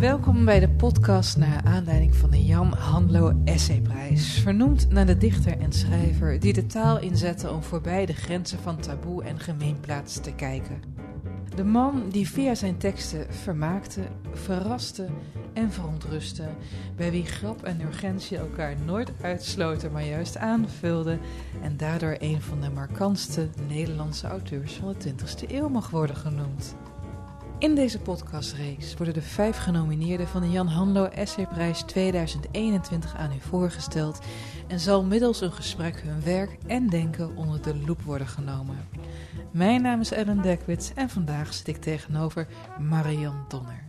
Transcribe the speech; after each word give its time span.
Welkom 0.00 0.44
bij 0.44 0.60
de 0.60 0.68
podcast 0.68 1.36
naar 1.36 1.62
aanleiding 1.64 2.14
van 2.14 2.30
de 2.30 2.44
Jan 2.44 2.72
Handlo 2.72 3.32
Essayprijs. 3.44 4.38
Vernoemd 4.38 4.90
naar 4.90 5.06
de 5.06 5.16
dichter 5.16 5.58
en 5.58 5.72
schrijver 5.72 6.40
die 6.40 6.52
de 6.52 6.66
taal 6.66 7.00
inzette 7.00 7.50
om 7.50 7.62
voorbij 7.62 8.06
de 8.06 8.12
grenzen 8.12 8.58
van 8.58 8.76
taboe 8.76 9.24
en 9.24 9.38
gemeenplaats 9.38 10.20
te 10.20 10.32
kijken. 10.32 10.80
De 11.54 11.64
man 11.64 12.08
die 12.10 12.28
via 12.28 12.54
zijn 12.54 12.76
teksten 12.76 13.34
vermaakte, 13.34 14.00
verraste 14.32 15.08
en 15.52 15.72
verontrustte, 15.72 16.48
bij 16.96 17.10
wie 17.10 17.24
grap 17.24 17.62
en 17.62 17.80
urgentie 17.80 18.38
elkaar 18.38 18.74
nooit 18.84 19.12
uitsloten, 19.20 19.92
maar 19.92 20.04
juist 20.04 20.36
aanvulden 20.36 21.20
en 21.62 21.76
daardoor 21.76 22.16
een 22.18 22.42
van 22.42 22.60
de 22.60 22.70
markantste 22.70 23.48
Nederlandse 23.68 24.26
auteurs 24.26 24.72
van 24.72 24.94
de 24.98 25.12
20e 25.12 25.50
eeuw 25.50 25.68
mag 25.68 25.90
worden 25.90 26.16
genoemd. 26.16 26.76
In 27.58 27.74
deze 27.74 27.98
podcastreeks 27.98 28.96
worden 28.96 29.14
de 29.14 29.22
vijf 29.22 29.56
genomineerden 29.56 30.28
van 30.28 30.40
de 30.40 30.50
Jan 30.50 30.66
Hanlo 30.66 31.04
Essayprijs 31.04 31.82
2021 31.82 33.16
aan 33.16 33.32
u 33.32 33.40
voorgesteld 33.40 34.18
en 34.68 34.80
zal 34.80 35.04
middels 35.04 35.40
een 35.40 35.52
gesprek 35.52 36.00
hun 36.00 36.22
werk 36.22 36.58
en 36.66 36.88
denken 36.88 37.36
onder 37.36 37.62
de 37.62 37.76
loep 37.86 38.02
worden 38.02 38.26
genomen. 38.26 38.88
Mijn 39.50 39.82
naam 39.82 40.00
is 40.00 40.10
Ellen 40.10 40.42
Dekwits 40.42 40.92
en 40.94 41.08
vandaag 41.08 41.54
zit 41.54 41.68
ik 41.68 41.76
tegenover 41.76 42.46
Marian 42.78 43.44
Donner. 43.48 43.84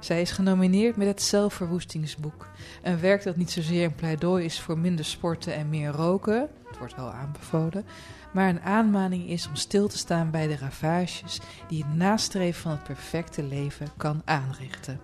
Zij 0.00 0.20
is 0.20 0.30
genomineerd 0.30 0.96
met 0.96 1.06
het 1.06 1.22
Zelfverwoestingsboek. 1.22 2.48
Een 2.82 3.00
werk 3.00 3.22
dat 3.22 3.36
niet 3.36 3.50
zozeer 3.50 3.84
een 3.84 3.94
pleidooi 3.94 4.44
is 4.44 4.60
voor 4.60 4.78
minder 4.78 5.04
sporten 5.04 5.54
en 5.54 5.68
meer 5.68 5.90
roken, 5.90 6.48
het 6.68 6.78
wordt 6.78 6.96
wel 6.96 7.10
aanbevolen, 7.12 7.84
maar 8.32 8.48
een 8.48 8.60
aanmaning 8.60 9.28
is 9.28 9.48
om 9.48 9.56
stil 9.56 9.88
te 9.88 9.98
staan 9.98 10.30
bij 10.30 10.46
de 10.46 10.56
ravages 10.56 11.40
die 11.68 11.84
het 11.84 11.94
nastreven 11.94 12.60
van 12.60 12.70
het 12.70 12.82
perfecte 12.82 13.42
leven 13.42 13.88
kan 13.96 14.22
aanrichten. 14.24 15.00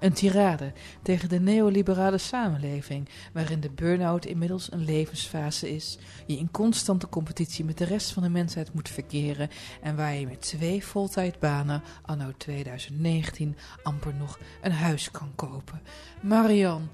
Een 0.00 0.12
tirade 0.12 0.72
tegen 1.02 1.28
de 1.28 1.40
neoliberale 1.40 2.18
samenleving, 2.18 3.08
waarin 3.32 3.60
de 3.60 3.70
burn-out 3.70 4.24
inmiddels 4.24 4.72
een 4.72 4.84
levensfase 4.84 5.74
is, 5.74 5.98
je 6.26 6.36
in 6.36 6.50
constante 6.50 7.08
competitie 7.08 7.64
met 7.64 7.78
de 7.78 7.84
rest 7.84 8.12
van 8.12 8.22
de 8.22 8.28
mensheid 8.28 8.74
moet 8.74 8.88
verkeren 8.88 9.48
en 9.82 9.96
waar 9.96 10.14
je 10.14 10.26
met 10.26 10.40
twee 10.40 10.84
voltijdbanen 10.84 11.82
anno 12.02 12.32
2019 12.36 13.56
amper 13.82 14.14
nog 14.14 14.38
een 14.62 14.72
huis 14.72 15.10
kan 15.10 15.32
kopen. 15.34 15.82
Marian, 16.20 16.88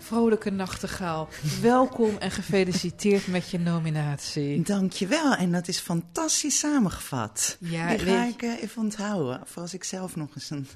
vrolijke 0.00 0.50
nachtegaal, 0.50 1.28
welkom 1.60 2.16
en 2.18 2.30
gefeliciteerd 2.30 3.26
met 3.26 3.50
je 3.50 3.58
nominatie. 3.58 4.62
Dankjewel, 4.62 5.34
en 5.34 5.52
dat 5.52 5.68
is 5.68 5.78
fantastisch 5.78 6.58
samengevat. 6.58 7.56
Ja, 7.60 7.88
Die 7.88 7.98
ga 7.98 8.24
ik 8.24 8.42
eh, 8.42 8.62
even 8.62 8.82
onthouden, 8.82 9.40
voor 9.44 9.62
als 9.62 9.74
ik 9.74 9.84
zelf 9.84 10.16
nog 10.16 10.28
eens 10.34 10.50
een 10.50 10.66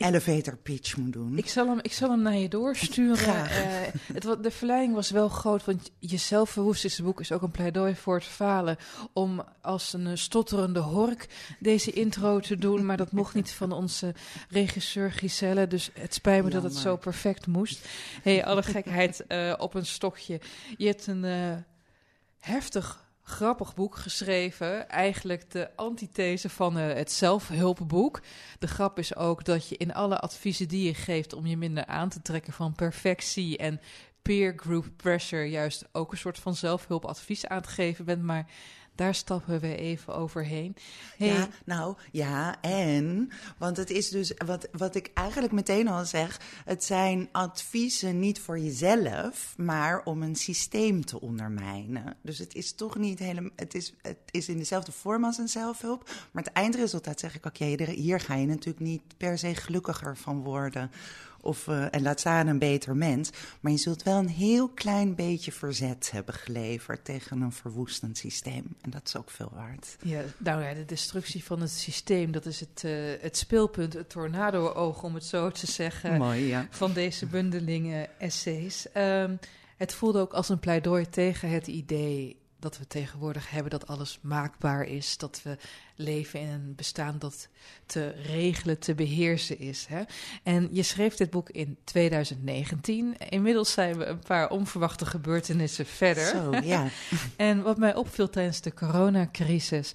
elevator 0.00 0.56
pitch 0.56 0.96
moet 0.96 1.12
doen. 1.12 1.38
Ik 1.38 1.48
zal 1.48 1.68
hem, 1.68 1.78
ik 1.82 1.92
zal 1.92 2.10
hem 2.10 2.22
naar 2.22 2.36
je 2.36 2.48
doorsturen. 2.48 3.16
Graag. 3.16 3.62
Eh, 3.62 3.66
het, 4.12 4.42
de 4.42 4.50
verleiding 4.50 4.94
was 4.94 5.10
wel 5.10 5.28
groot, 5.28 5.64
want 5.64 5.90
je 5.98 6.16
zelfverwoestingsboek 6.16 7.06
boek 7.06 7.20
is 7.20 7.32
ook 7.32 7.42
een 7.42 7.50
pleidooi 7.50 7.96
voor 7.96 8.14
het 8.14 8.24
falen. 8.24 8.76
Om 9.12 9.44
als 9.60 9.92
een 9.92 10.06
eh, 10.06 10.16
stotterende 10.16 10.80
hork 10.80 11.28
deze 11.58 11.90
intro 11.90 12.40
te 12.40 12.56
doen. 12.56 12.86
Maar 12.86 12.96
dat 12.96 13.12
mocht 13.12 13.34
niet 13.34 13.52
van 13.52 13.72
onze 13.72 14.14
regisseur 14.48 15.12
Giselle. 15.12 15.66
Dus 15.66 15.90
het 15.94 16.14
spijt 16.14 16.44
me 16.44 16.50
dat 16.50 16.62
het 16.62 16.76
zo 16.76 16.96
perfect 16.96 17.46
moest. 17.46 17.88
hey, 18.22 18.44
alle 18.44 18.62
gekheid 18.62 19.26
eh, 19.26 19.54
op 19.58 19.74
een 19.74 19.86
stokje. 19.86 20.40
Je 20.76 20.86
hebt 20.86 21.06
een 21.06 21.24
heftig 22.38 23.09
grappig 23.30 23.74
boek 23.74 23.96
geschreven. 23.96 24.88
Eigenlijk 24.88 25.50
de 25.50 25.76
antithese 25.76 26.48
van 26.48 26.78
eh, 26.78 26.94
het 26.94 27.12
zelfhulpboek. 27.12 28.20
De 28.58 28.66
grap 28.66 28.98
is 28.98 29.16
ook 29.16 29.44
dat 29.44 29.68
je 29.68 29.76
in 29.76 29.94
alle 29.94 30.18
adviezen 30.18 30.68
die 30.68 30.86
je 30.86 30.94
geeft 30.94 31.32
om 31.32 31.46
je 31.46 31.56
minder 31.56 31.86
aan 31.86 32.08
te 32.08 32.22
trekken 32.22 32.52
van 32.52 32.72
perfectie 32.72 33.58
en 33.58 33.80
peer 34.22 34.52
group 34.56 34.86
pressure, 34.96 35.50
juist 35.50 35.84
ook 35.92 36.12
een 36.12 36.18
soort 36.18 36.38
van 36.38 36.54
zelfhulpadvies 36.54 37.46
aan 37.46 37.62
te 37.62 37.68
geven 37.68 38.04
bent. 38.04 38.22
Maar 38.22 38.46
daar 39.00 39.14
stappen 39.14 39.60
we 39.60 39.76
even 39.76 40.14
overheen. 40.14 40.76
Hey, 41.16 41.28
Ja, 41.28 41.48
nou 41.64 41.96
ja, 42.12 42.60
en, 42.60 43.30
want 43.58 43.76
het 43.76 43.90
is 43.90 44.08
dus, 44.08 44.32
wat, 44.46 44.68
wat 44.72 44.94
ik 44.94 45.10
eigenlijk 45.14 45.52
meteen 45.52 45.88
al 45.88 46.04
zeg, 46.04 46.40
het 46.64 46.84
zijn 46.84 47.28
adviezen 47.32 48.18
niet 48.18 48.40
voor 48.40 48.58
jezelf, 48.58 49.54
maar 49.56 50.02
om 50.04 50.22
een 50.22 50.36
systeem 50.36 51.04
te 51.04 51.20
ondermijnen. 51.20 52.16
Dus 52.22 52.38
het 52.38 52.54
is 52.54 52.72
toch 52.72 52.96
niet 52.98 53.18
helemaal, 53.18 53.50
het 53.56 53.74
is, 53.74 53.94
het 54.02 54.18
is 54.30 54.48
in 54.48 54.58
dezelfde 54.58 54.92
vorm 54.92 55.24
als 55.24 55.38
een 55.38 55.48
zelfhulp, 55.48 56.10
maar 56.30 56.42
het 56.44 56.52
eindresultaat 56.52 57.20
zeg 57.20 57.34
ik, 57.34 57.46
oké, 57.46 57.64
er- 57.64 57.88
hier 57.88 58.20
ga 58.20 58.34
je 58.34 58.46
natuurlijk 58.46 58.84
niet 58.84 59.02
per 59.16 59.38
se 59.38 59.54
gelukkiger 59.54 60.16
van 60.16 60.42
worden. 60.42 60.90
Of, 61.40 61.68
eh, 61.68 61.94
en 61.94 62.02
laat 62.02 62.20
staan 62.20 62.46
een 62.46 62.58
beter 62.58 62.96
mens. 62.96 63.30
Maar 63.60 63.72
je 63.72 63.78
zult 63.78 64.02
wel 64.02 64.18
een 64.18 64.28
heel 64.28 64.68
klein 64.68 65.14
beetje 65.14 65.52
verzet 65.52 66.10
hebben 66.10 66.34
geleverd 66.34 67.04
tegen 67.04 67.40
een 67.40 67.52
verwoestend 67.52 68.18
systeem. 68.18 68.64
En 68.80 68.90
dat 68.90 69.02
is 69.04 69.16
ook 69.16 69.30
veel 69.30 69.50
waard. 69.54 69.96
Ja, 70.02 70.22
nou 70.38 70.62
ja, 70.62 70.74
de 70.74 70.84
destructie 70.84 71.44
van 71.44 71.60
het 71.60 71.70
systeem, 71.70 72.32
dat 72.32 72.46
is 72.46 72.60
het, 72.60 72.84
eh, 72.84 72.92
het 73.20 73.36
speelpunt, 73.36 73.92
het 73.92 74.10
tornado-oog, 74.10 75.02
om 75.02 75.14
het 75.14 75.24
zo 75.24 75.50
te 75.50 75.66
zeggen. 75.66 76.18
Mooi, 76.18 76.46
ja. 76.46 76.66
van 76.70 76.92
deze 76.92 77.26
bundeling 77.26 78.06
essays. 78.18 78.92
Ehm, 78.92 79.36
het 79.76 79.94
voelde 79.94 80.20
ook 80.20 80.32
als 80.32 80.48
een 80.48 80.60
pleidooi 80.60 81.08
tegen 81.08 81.50
het 81.50 81.66
idee 81.66 82.39
dat 82.60 82.78
we 82.78 82.86
tegenwoordig 82.86 83.50
hebben 83.50 83.70
dat 83.70 83.86
alles 83.86 84.18
maakbaar 84.22 84.84
is, 84.84 85.16
dat 85.16 85.40
we 85.42 85.56
leven 85.94 86.40
in 86.40 86.48
een 86.48 86.74
bestaan 86.76 87.18
dat 87.18 87.48
te 87.86 88.08
regelen, 88.08 88.78
te 88.78 88.94
beheersen 88.94 89.58
is. 89.58 89.86
Hè? 89.88 90.02
En 90.42 90.68
je 90.72 90.82
schreef 90.82 91.14
dit 91.16 91.30
boek 91.30 91.50
in 91.50 91.76
2019. 91.84 93.16
Inmiddels 93.28 93.72
zijn 93.72 93.98
we 93.98 94.04
een 94.04 94.18
paar 94.18 94.50
onverwachte 94.50 95.06
gebeurtenissen 95.06 95.86
verder. 95.86 96.26
Zo, 96.26 96.52
ja. 96.62 96.88
En 97.36 97.62
wat 97.62 97.78
mij 97.78 97.94
opviel 97.94 98.30
tijdens 98.30 98.60
de 98.60 98.74
coronacrisis 98.74 99.92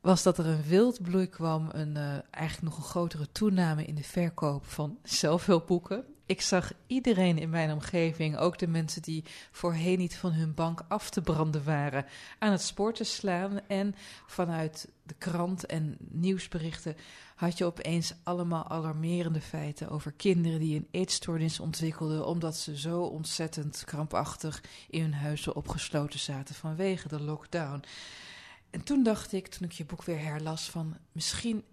was 0.00 0.22
dat 0.22 0.38
er 0.38 0.46
een 0.46 0.62
wildbloei 0.62 1.28
kwam, 1.28 1.68
een, 1.72 1.96
eh, 1.96 2.18
eigenlijk 2.30 2.62
nog 2.62 2.76
een 2.76 2.90
grotere 2.90 3.32
toename 3.32 3.84
in 3.84 3.94
de 3.94 4.02
verkoop 4.02 4.66
van 4.66 4.98
zelfhulpboeken. 5.02 6.04
Ik 6.26 6.40
zag 6.40 6.72
iedereen 6.86 7.38
in 7.38 7.50
mijn 7.50 7.72
omgeving, 7.72 8.36
ook 8.36 8.58
de 8.58 8.66
mensen 8.66 9.02
die 9.02 9.24
voorheen 9.50 9.98
niet 9.98 10.16
van 10.16 10.32
hun 10.32 10.54
bank 10.54 10.84
af 10.88 11.10
te 11.10 11.20
branden 11.20 11.64
waren, 11.64 12.04
aan 12.38 12.52
het 12.52 12.62
spoor 12.62 12.92
te 12.92 13.04
slaan. 13.04 13.60
En 13.66 13.94
vanuit 14.26 14.88
de 15.02 15.14
krant 15.18 15.66
en 15.66 15.96
nieuwsberichten 15.98 16.96
had 17.34 17.58
je 17.58 17.64
opeens 17.64 18.14
allemaal 18.22 18.68
alarmerende 18.68 19.40
feiten 19.40 19.88
over 19.88 20.12
kinderen 20.12 20.58
die 20.58 20.76
een 20.76 20.88
eetstoornis 20.90 21.60
ontwikkelden 21.60 22.26
omdat 22.26 22.56
ze 22.56 22.78
zo 22.78 23.02
ontzettend 23.02 23.82
krampachtig 23.84 24.62
in 24.90 25.02
hun 25.02 25.14
huizen 25.14 25.56
opgesloten 25.56 26.18
zaten 26.18 26.54
vanwege 26.54 27.08
de 27.08 27.20
lockdown. 27.20 27.84
En 28.70 28.82
toen 28.82 29.02
dacht 29.02 29.32
ik, 29.32 29.48
toen 29.48 29.66
ik 29.66 29.72
je 29.72 29.84
boek 29.84 30.04
weer 30.04 30.20
herlas, 30.20 30.70
van 30.70 30.96
misschien 31.12 31.64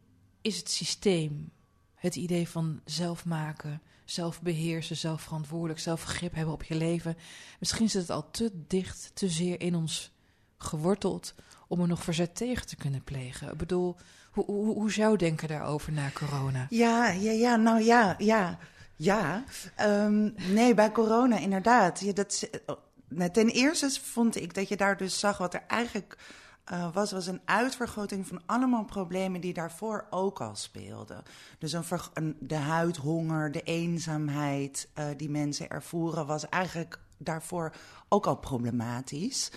is 0.42 0.58
het 0.58 0.70
systeem, 0.70 1.52
het 1.96 2.16
idee 2.16 2.50
van 2.50 2.82
zelf 2.86 3.26
maken, 3.26 3.82
zelf 4.06 4.42
beheersen, 4.42 4.98
zelf 4.98 5.22
verantwoordelijk, 5.22 5.80
zelf 5.80 6.04
grip 6.04 6.34
hebben 6.34 6.54
op 6.54 6.64
je 6.64 6.76
leven, 6.76 7.18
misschien 7.60 7.90
zit 7.90 8.02
het 8.02 8.10
al 8.10 8.32
te 8.32 8.52
dicht, 8.68 9.12
te 9.14 9.30
zeer 9.30 9.62
in 9.62 9.76
ons 9.76 10.12
geworteld 10.58 11.36
om 11.68 11.82
er 11.82 11.88
nog 11.88 12.04
verzet 12.04 12.36
tegen 12.36 12.68
te 12.68 12.76
kunnen 12.76 13.04
plegen. 13.04 13.52
Ik 13.52 13.58
bedoel, 13.58 13.96
hoe, 14.32 14.46
hoe, 14.46 14.74
hoe 14.74 14.90
jouw 14.90 15.16
denken 15.16 15.48
daarover 15.48 15.92
na 15.92 16.10
corona? 16.14 16.66
Ja, 16.70 17.10
ja, 17.10 17.32
ja, 17.32 17.56
nou 17.56 17.82
ja, 17.82 18.16
ja, 18.18 18.58
ja. 18.96 19.44
Ehm, 19.76 20.30
nee, 20.54 20.74
bij 20.74 20.92
corona 20.92 21.38
inderdaad. 21.38 22.00
Ja, 22.00 22.14
dat, 22.14 22.50
eh, 22.52 22.76
nou, 23.08 23.32
ten 23.32 23.50
eerste 23.50 24.00
vond 24.02 24.36
ik 24.36 24.54
dat 24.54 24.68
je 24.68 24.78
daar 24.78 24.98
dus 24.98 25.20
zag 25.20 25.38
wat 25.38 25.54
er 25.54 25.64
eigenlijk 25.68 26.18
eh, 26.66 26.94
was, 26.94 27.12
was 27.12 27.28
een 27.28 27.42
uitvergroting 27.46 28.28
van 28.28 28.42
allemaal 28.46 28.86
problemen 28.86 29.42
die 29.42 29.54
daarvoor 29.54 30.06
ook 30.10 30.42
al 30.42 30.56
speelden. 30.56 31.24
Dus 31.60 31.74
een, 31.74 31.84
een, 32.14 32.36
de 32.40 32.56
huidhonger, 32.56 33.52
de 33.52 33.62
eenzaamheid 33.62 34.90
eh, 34.94 35.06
die 35.18 35.30
mensen 35.30 35.70
ervoeren, 35.70 36.26
was 36.26 36.50
eigenlijk 36.50 37.00
daarvoor 37.18 37.74
ook 38.08 38.26
al 38.26 38.36
problematisch. 38.36 39.52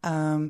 Ehm, 0.00 0.48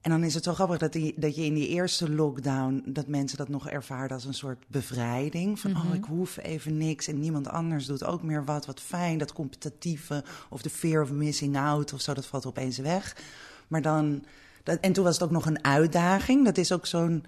en 0.00 0.10
dan 0.10 0.24
is 0.24 0.34
het 0.34 0.44
zo 0.44 0.54
grappig 0.54 0.78
dat, 0.78 0.92
die, 0.92 1.14
dat 1.16 1.36
je 1.36 1.44
in 1.44 1.54
die 1.54 1.68
eerste 1.68 2.10
lockdown, 2.10 2.82
dat 2.86 3.06
mensen 3.06 3.38
dat 3.38 3.48
nog 3.48 3.68
ervaarden 3.68 4.16
als 4.16 4.24
een 4.24 4.34
soort 4.34 4.64
bevrijding. 4.68 5.60
Van, 5.60 5.76
oh, 5.76 5.94
ik 5.94 6.04
hoef 6.04 6.36
even 6.36 6.76
niks 6.76 7.06
en 7.06 7.20
niemand 7.20 7.48
anders 7.48 7.86
doet 7.86 8.04
ook 8.04 8.22
meer 8.22 8.44
wat. 8.44 8.66
Wat 8.66 8.80
fijn, 8.80 9.18
dat 9.18 9.32
competitieve 9.32 10.24
of 10.50 10.62
de 10.62 10.70
fear 10.70 11.02
of 11.02 11.10
missing 11.10 11.56
out 11.56 11.92
of 11.92 12.00
zo, 12.00 12.14
dat 12.14 12.26
valt 12.26 12.46
opeens 12.46 12.78
weg. 12.78 13.16
Maar 13.68 13.82
dan, 13.82 14.24
dat, 14.62 14.80
en 14.80 14.92
toen 14.92 15.04
was 15.04 15.14
het 15.14 15.22
ook 15.22 15.30
nog 15.30 15.46
een 15.46 15.64
uitdaging. 15.64 16.44
Dat 16.44 16.58
is 16.58 16.72
ook 16.72 16.86
zo'n 16.86 17.24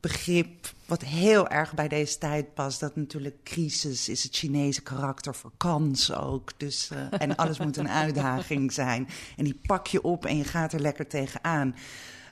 begrip 0.00 0.72
wat 0.86 1.02
heel 1.02 1.48
erg 1.48 1.74
bij 1.74 1.88
deze 1.88 2.18
tijd 2.18 2.54
past. 2.54 2.80
Dat 2.80 2.96
natuurlijk 2.96 3.36
crisis 3.44 4.08
is 4.08 4.22
het 4.22 4.36
Chinese 4.36 4.82
karakter 4.82 5.34
voor 5.34 5.52
kans 5.56 6.12
ook. 6.12 6.50
Dus, 6.56 6.90
eh, 6.90 7.20
en 7.22 7.36
alles 7.36 7.58
moet 7.58 7.76
een 7.76 7.90
uitdaging 8.04 8.72
zijn. 8.72 9.08
En 9.36 9.44
die 9.44 9.60
pak 9.66 9.86
je 9.86 10.02
op 10.02 10.24
en 10.24 10.36
je 10.36 10.44
gaat 10.44 10.72
er 10.72 10.80
lekker 10.80 11.06
tegenaan. 11.06 11.74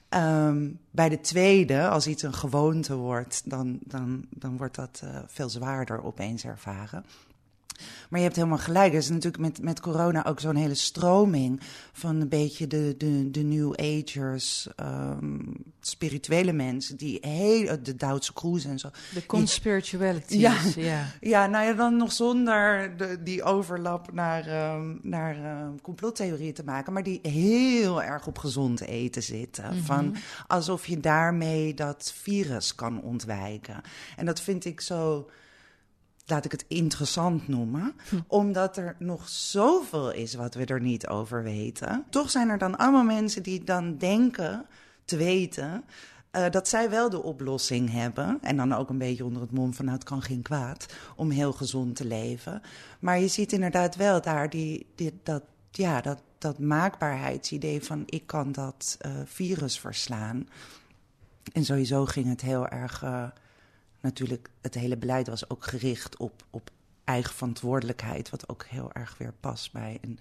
Ehm, 0.08 0.68
bij 0.90 1.08
de 1.08 1.20
tweede, 1.20 1.88
als 1.88 2.06
iets 2.06 2.22
een 2.22 2.34
gewoonte 2.34 2.96
wordt, 2.96 3.42
dan, 3.44 3.78
dan, 3.84 4.26
dan 4.30 4.56
wordt 4.56 4.74
dat 4.74 5.00
uh, 5.04 5.18
veel 5.26 5.48
zwaarder 5.48 6.04
opeens 6.04 6.44
ervaren. 6.44 7.04
Maar 8.08 8.18
je 8.18 8.24
hebt 8.24 8.36
helemaal 8.36 8.58
gelijk. 8.58 8.92
Er 8.92 8.98
is 8.98 9.08
natuurlijk 9.08 9.42
met, 9.42 9.62
met 9.62 9.80
corona 9.80 10.26
ook 10.26 10.40
zo'n 10.40 10.56
hele 10.56 10.74
stroming 10.74 11.60
van 11.92 12.20
een 12.20 12.28
beetje 12.28 12.66
de, 12.66 12.94
de, 12.98 13.30
de 13.30 13.42
New 13.42 13.74
Agers, 13.74 14.68
um, 14.80 15.56
spirituele 15.80 16.52
mensen, 16.52 16.96
die 16.96 17.18
heel, 17.20 17.82
de 17.82 17.96
Duitse 17.96 18.32
cruise 18.32 18.68
en 18.68 18.78
zo. 18.78 18.90
De 19.14 19.26
conspiritualities, 19.26 20.40
ja, 20.40 20.56
ja. 20.76 21.06
Ja, 21.20 21.46
nou 21.46 21.64
ja, 21.64 21.72
dan 21.72 21.96
nog 21.96 22.12
zonder 22.12 22.96
de, 22.96 23.22
die 23.22 23.42
overlap 23.42 24.12
naar, 24.12 24.74
um, 24.74 25.00
naar 25.02 25.62
um, 25.66 25.80
complottheorieën 25.80 26.54
te 26.54 26.64
maken, 26.64 26.92
maar 26.92 27.02
die 27.02 27.18
heel 27.22 28.02
erg 28.02 28.26
op 28.26 28.38
gezond 28.38 28.80
eten 28.80 29.22
zitten. 29.22 29.64
Mm 29.64 29.70
-hmm. 29.70 29.84
Van 29.84 30.16
alsof 30.46 30.86
je 30.86 31.00
daarmee 31.00 31.74
dat 31.74 32.12
virus 32.16 32.74
kan 32.74 33.02
ontwijken. 33.02 33.80
En 34.16 34.26
dat 34.26 34.40
vind 34.40 34.64
ik 34.64 34.80
zo 34.80 35.28
laat 36.30 36.44
ik 36.44 36.52
het 36.52 36.64
interessant 36.68 37.48
noemen, 37.48 37.94
hm. 38.08 38.16
omdat 38.26 38.76
er 38.76 38.96
nog 38.98 39.28
zoveel 39.28 40.12
is 40.12 40.34
wat 40.34 40.54
we 40.54 40.64
er 40.64 40.80
niet 40.80 41.06
over 41.06 41.42
weten. 41.42 42.04
Toch 42.10 42.30
zijn 42.30 42.48
er 42.48 42.58
dan 42.58 42.76
allemaal 42.76 43.04
mensen 43.04 43.42
die 43.42 43.64
dan 43.64 43.98
denken 43.98 44.66
te 45.04 45.16
weten 45.16 45.84
uh, 46.32 46.50
dat 46.50 46.68
zij 46.68 46.90
wel 46.90 47.10
de 47.10 47.22
oplossing 47.22 47.92
hebben. 47.92 48.38
En 48.42 48.56
dan 48.56 48.72
ook 48.72 48.88
een 48.88 48.98
beetje 48.98 49.24
onder 49.24 49.42
het 49.42 49.52
mom 49.52 49.74
van 49.74 49.84
nou, 49.84 49.96
het 49.96 50.06
kan 50.06 50.22
geen 50.22 50.42
kwaad 50.42 50.86
om 51.16 51.30
heel 51.30 51.52
gezond 51.52 51.96
te 51.96 52.04
leven. 52.04 52.62
Maar 52.98 53.18
je 53.18 53.28
ziet 53.28 53.52
inderdaad 53.52 53.96
wel 53.96 54.20
daar 54.20 54.50
die, 54.50 54.86
die, 54.94 55.20
dat, 55.22 55.42
ja, 55.70 56.00
dat, 56.00 56.22
dat 56.38 56.58
maakbaarheidsidee 56.58 57.82
van 57.82 58.02
ik 58.06 58.26
kan 58.26 58.52
dat 58.52 58.98
uh, 59.06 59.12
virus 59.24 59.78
verslaan. 59.78 60.48
En 61.52 61.64
sowieso 61.64 62.04
ging 62.04 62.28
het 62.28 62.40
heel 62.40 62.68
erg. 62.68 63.02
Uh, 63.02 63.24
natuurlijk, 64.00 64.50
het 64.60 64.74
hele 64.74 64.96
beleid 64.96 65.28
was 65.28 65.50
ook 65.50 65.64
gericht 65.64 66.16
op, 66.16 66.44
op 66.50 66.70
eigen 67.04 67.34
verantwoordelijkheid. 67.34 68.30
Wat 68.30 68.48
ook 68.48 68.64
heel 68.68 68.92
erg 68.92 69.14
weer 69.18 69.32
past 69.40 69.72
bij 69.72 69.98
een 70.00 70.18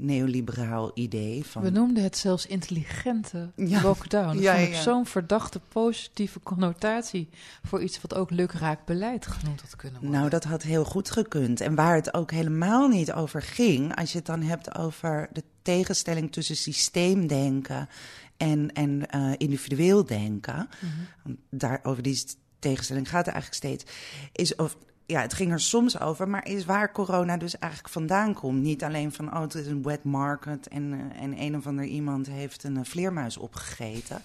neoliberaal 0.00 0.90
idee. 0.94 1.44
Van... 1.46 1.62
We 1.62 1.70
noemden 1.70 2.02
het 2.02 2.16
zelfs 2.16 2.46
intelligente 2.46 3.50
ja. 3.56 3.82
lockdown. 3.82 4.34
Dat 4.34 4.42
ja, 4.42 4.56
ja. 4.56 4.82
zo'n 4.82 5.06
verdachte 5.06 5.60
positieve 5.68 6.40
connotatie 6.40 7.28
voor 7.62 7.82
iets 7.82 8.00
wat 8.00 8.14
ook 8.14 8.30
lukraak 8.30 8.84
beleid 8.84 9.26
genoemd 9.26 9.60
had 9.60 9.76
kunnen 9.76 10.00
worden. 10.00 10.18
Nou, 10.18 10.30
dat 10.30 10.44
had 10.44 10.62
heel 10.62 10.84
goed 10.84 11.10
gekund. 11.10 11.60
En 11.60 11.74
waar 11.74 11.94
het 11.94 12.14
ook 12.14 12.30
helemaal 12.30 12.88
niet 12.88 13.12
over 13.12 13.42
ging, 13.42 13.96
als 13.96 14.12
je 14.12 14.18
het 14.18 14.26
dan 14.26 14.42
hebt 14.42 14.74
over 14.74 15.28
de 15.32 15.44
tegenstelling 15.62 16.32
tussen 16.32 16.56
systeemdenken 16.56 17.88
en, 18.36 18.72
en 18.72 19.02
uh, 19.14 19.32
individueel 19.36 20.04
denken. 20.04 20.68
Mm 20.80 20.90
-hmm. 21.22 21.36
Daar, 21.50 21.80
over 21.82 22.02
die 22.02 22.24
tegenstelling 22.60 23.08
gaat 23.08 23.26
er 23.26 23.32
eigenlijk 23.32 23.64
steeds. 23.64 23.84
Is 24.32 24.54
of, 24.54 24.76
ja, 25.06 25.20
het 25.20 25.34
ging 25.34 25.52
er 25.52 25.60
soms 25.60 26.00
over, 26.00 26.28
maar 26.28 26.46
is 26.46 26.64
waar 26.64 26.92
corona 26.92 27.36
dus 27.36 27.58
eigenlijk 27.58 27.92
vandaan 27.92 28.34
komt. 28.34 28.62
Niet 28.62 28.84
alleen 28.84 29.12
van, 29.12 29.34
oh, 29.34 29.40
het 29.40 29.54
is 29.54 29.66
een 29.66 29.82
wet 29.82 30.04
market 30.04 30.68
en, 30.68 30.92
uh, 30.92 31.22
en 31.22 31.40
een 31.40 31.56
of 31.56 31.66
ander 31.66 31.84
iemand 31.84 32.26
heeft 32.26 32.64
een 32.64 32.76
uh, 32.76 32.84
vleermuis 32.84 33.36
opgegeten. 33.36 34.22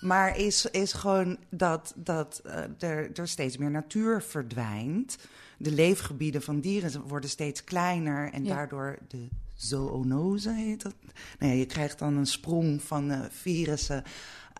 Maar 0.00 0.38
is, 0.38 0.66
is 0.66 0.92
gewoon 0.92 1.36
dat, 1.50 1.92
dat 1.96 2.42
uh, 2.46 2.52
er, 2.78 3.10
er 3.12 3.28
steeds 3.28 3.56
meer 3.56 3.70
natuur 3.70 4.22
verdwijnt. 4.22 5.18
De 5.58 5.72
leefgebieden 5.72 6.42
van 6.42 6.60
dieren 6.60 7.02
worden 7.02 7.30
steeds 7.30 7.64
kleiner 7.64 8.32
en 8.32 8.44
ja. 8.44 8.54
daardoor 8.54 8.98
de 9.08 9.28
zoonose 9.54 10.52
heet 10.52 10.82
dat. 10.82 10.94
Nou 11.38 11.52
ja, 11.52 11.58
je 11.58 11.66
krijgt 11.66 11.98
dan 11.98 12.16
een 12.16 12.26
sprong 12.26 12.82
van 12.82 13.28
virussen. 13.30 14.02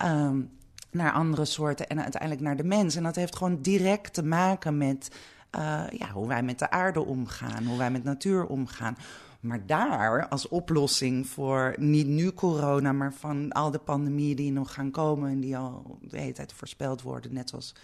Um, 0.05 0.49
naar 0.91 1.11
andere 1.11 1.45
soorten 1.45 1.87
en 1.87 2.01
uiteindelijk 2.01 2.41
naar 2.41 2.55
de 2.55 2.63
mens. 2.63 2.95
En 2.95 3.03
dat 3.03 3.15
heeft 3.15 3.35
gewoon 3.35 3.61
direct 3.61 4.13
te 4.13 4.23
maken 4.23 4.77
met 4.77 5.11
uh, 5.55 5.83
ja, 5.89 6.11
hoe 6.11 6.27
wij 6.27 6.43
met 6.43 6.59
de 6.59 6.69
aarde 6.69 7.05
omgaan, 7.05 7.65
hoe 7.65 7.77
wij 7.77 7.91
met 7.91 8.03
natuur 8.03 8.45
omgaan. 8.45 8.97
Maar 9.39 9.65
daar 9.65 10.27
als 10.27 10.47
oplossing 10.47 11.27
voor 11.27 11.75
niet 11.77 12.07
nu 12.07 12.31
corona, 12.31 12.91
maar 12.91 13.13
van 13.13 13.51
al 13.51 13.71
de 13.71 13.79
pandemieën 13.79 14.35
die 14.35 14.51
nog 14.51 14.73
gaan 14.73 14.91
komen 14.91 15.29
en 15.29 15.39
die 15.39 15.57
al 15.57 15.97
de 16.01 16.19
hele 16.19 16.33
tijd 16.33 16.53
voorspeld 16.53 17.01
worden, 17.01 17.33
net 17.33 17.49
zoals 17.49 17.75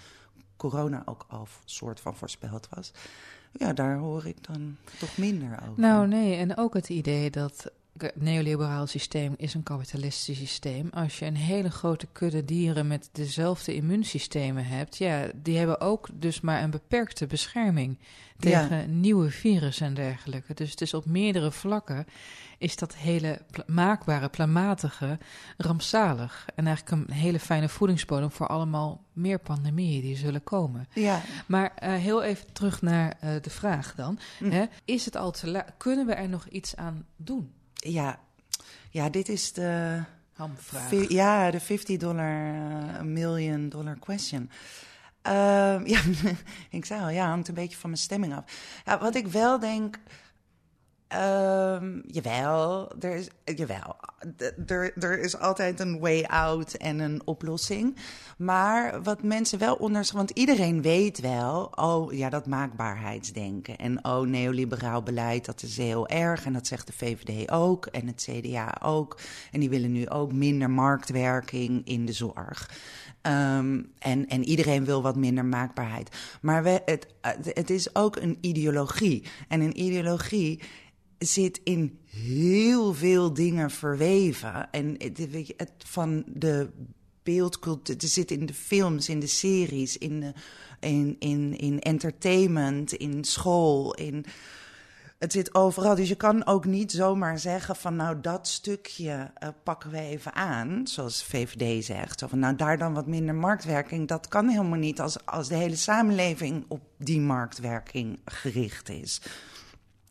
corona 0.57 1.01
ook 1.05 1.25
al 1.27 1.47
soort 1.65 1.99
van 1.99 2.15
voorspeld 2.15 2.67
was. 2.69 2.91
Ja, 3.51 3.73
daar 3.73 3.97
hoor 3.97 4.25
ik 4.25 4.47
dan 4.47 4.75
toch 4.99 5.17
minder 5.17 5.59
over. 5.61 5.81
Nou 5.81 6.07
nee, 6.07 6.35
en 6.35 6.57
ook 6.57 6.73
het 6.73 6.89
idee 6.89 7.29
dat 7.29 7.71
het 7.97 8.21
neoliberaal 8.21 8.87
systeem 8.87 9.33
is 9.37 9.53
een 9.53 9.63
kapitalistisch 9.63 10.37
systeem. 10.37 10.89
Als 10.93 11.19
je 11.19 11.25
een 11.25 11.35
hele 11.35 11.69
grote 11.69 12.07
kudde 12.11 12.45
dieren 12.45 12.87
met 12.87 13.09
dezelfde 13.11 13.75
immuunsystemen 13.75 14.65
hebt, 14.65 14.97
ja, 14.97 15.27
die 15.35 15.57
hebben 15.57 15.81
ook 15.81 16.07
dus 16.13 16.41
maar 16.41 16.63
een 16.63 16.71
beperkte 16.71 17.27
bescherming 17.27 17.97
tegen 18.37 18.77
ja. 18.77 18.85
nieuwe 18.85 19.29
virussen 19.29 19.85
en 19.87 19.93
dergelijke. 19.93 20.53
Dus 20.53 20.71
het 20.71 20.81
is 20.81 20.93
op 20.93 21.05
meerdere 21.05 21.51
vlakken 21.51 22.05
is 22.57 22.75
dat 22.75 22.95
hele 22.95 23.41
maakbare, 23.65 24.29
plamatige 24.29 25.17
rampzalig. 25.57 26.45
En 26.55 26.67
eigenlijk 26.67 27.09
een 27.09 27.13
hele 27.15 27.39
fijne 27.39 27.69
voedingsbodem 27.69 28.31
voor 28.31 28.47
allemaal 28.47 29.03
meer 29.13 29.39
pandemieën 29.39 30.01
die 30.01 30.17
zullen 30.17 30.43
komen. 30.43 30.87
Ja. 30.93 31.21
Maar 31.47 31.73
uh, 31.83 31.93
heel 31.93 32.23
even 32.23 32.53
terug 32.53 32.81
naar 32.81 33.17
uh, 33.23 33.29
de 33.41 33.49
vraag 33.49 33.95
dan. 33.95 34.19
Hm. 34.37 34.51
Hè? 34.51 34.65
Is 34.85 35.05
het 35.05 35.15
al 35.15 35.31
te 35.31 35.49
laat? 35.49 35.73
Kunnen 35.77 36.05
we 36.05 36.13
er 36.13 36.29
nog 36.29 36.47
iets 36.47 36.75
aan 36.75 37.05
doen? 37.15 37.53
Ja, 37.83 38.19
ja, 38.89 39.09
dit 39.09 39.29
is 39.29 39.53
de. 39.53 40.01
Hamvraag. 40.33 41.09
Ja, 41.09 41.51
de 41.51 41.59
50 41.59 41.97
dollar, 41.97 42.53
uh, 42.53 43.01
million 43.01 43.69
dollar 43.69 43.99
question. 43.99 44.49
Uh, 45.27 45.33
ja, 45.93 46.01
ik 46.69 46.85
zei 46.85 47.01
al, 47.01 47.09
ja, 47.09 47.27
hangt 47.27 47.47
een 47.47 47.53
beetje 47.53 47.77
van 47.77 47.89
mijn 47.89 48.01
stemming 48.01 48.35
af. 48.35 48.43
Ja, 48.85 48.99
wat 48.99 49.15
ik 49.15 49.27
wel 49.27 49.59
denk. 49.59 49.99
Um, 51.15 52.03
jawel, 52.07 52.91
er 52.99 53.15
is, 53.15 53.27
jawel 53.55 53.95
er, 54.65 54.93
er 54.97 55.19
is 55.19 55.37
altijd 55.37 55.79
een 55.79 55.99
way 55.99 56.23
out 56.23 56.73
en 56.73 56.99
een 56.99 57.21
oplossing. 57.25 57.97
Maar 58.37 59.03
wat 59.03 59.23
mensen 59.23 59.59
wel 59.59 59.75
onderschatten, 59.75 60.25
want 60.25 60.37
iedereen 60.37 60.81
weet 60.81 61.19
wel, 61.19 61.71
oh 61.75 62.13
ja, 62.13 62.29
dat 62.29 62.47
maakbaarheidsdenken. 62.47 63.77
En 63.77 64.05
oh, 64.05 64.27
neoliberaal 64.27 65.03
beleid, 65.03 65.45
dat 65.45 65.63
is 65.63 65.77
heel 65.77 66.07
erg. 66.07 66.45
En 66.45 66.53
dat 66.53 66.67
zegt 66.67 66.87
de 66.87 66.93
VVD 66.93 67.51
ook 67.51 67.85
en 67.85 68.07
het 68.07 68.27
CDA 68.29 68.77
ook. 68.81 69.19
En 69.51 69.59
die 69.59 69.69
willen 69.69 69.91
nu 69.91 70.09
ook 70.09 70.33
minder 70.33 70.69
marktwerking 70.69 71.87
in 71.87 72.05
de 72.05 72.13
zorg. 72.13 72.69
Um, 73.27 73.91
en, 73.99 74.27
en 74.27 74.43
iedereen 74.43 74.85
wil 74.85 75.01
wat 75.01 75.15
minder 75.15 75.45
maakbaarheid. 75.45 76.15
Maar 76.41 76.63
we, 76.63 76.81
het, 76.85 77.07
het 77.53 77.69
is 77.69 77.95
ook 77.95 78.15
een 78.15 78.37
ideologie. 78.41 79.23
En 79.47 79.61
een 79.61 79.79
ideologie 79.79 80.61
zit 81.17 81.59
in 81.63 81.99
heel 82.05 82.93
veel 82.93 83.33
dingen 83.33 83.71
verweven. 83.71 84.71
En 84.71 84.95
het, 84.97 85.17
het, 85.57 85.71
van 85.77 86.23
de 86.27 86.69
beeldcultuur, 87.23 87.95
het 87.95 88.09
zit 88.09 88.31
in 88.31 88.45
de 88.45 88.53
films, 88.53 89.09
in 89.09 89.19
de 89.19 89.27
series, 89.27 89.97
in, 89.97 90.33
in, 90.79 91.15
in, 91.19 91.57
in 91.57 91.79
entertainment, 91.79 92.93
in 92.93 93.23
school, 93.23 93.93
in... 93.93 94.25
Het 95.19 95.31
zit 95.31 95.55
overal, 95.55 95.95
dus 95.95 96.07
je 96.07 96.15
kan 96.15 96.45
ook 96.45 96.65
niet 96.65 96.91
zomaar 96.91 97.39
zeggen 97.39 97.75
van 97.75 97.95
nou 97.95 98.21
dat 98.21 98.47
stukje 98.47 99.31
uh, 99.43 99.49
pakken 99.63 99.89
we 99.89 99.99
even 99.99 100.33
aan, 100.33 100.87
zoals 100.87 101.23
VVD 101.23 101.85
zegt. 101.85 102.23
Van 102.27 102.39
nou 102.39 102.55
daar 102.55 102.77
dan 102.77 102.93
wat 102.93 103.07
minder 103.07 103.35
marktwerking, 103.35 104.07
dat 104.07 104.27
kan 104.27 104.47
helemaal 104.47 104.79
niet 104.79 104.99
als, 104.99 105.25
als 105.25 105.47
de 105.47 105.55
hele 105.55 105.75
samenleving 105.75 106.65
op 106.67 106.81
die 106.97 107.19
marktwerking 107.19 108.19
gericht 108.25 108.89
is. 108.89 109.21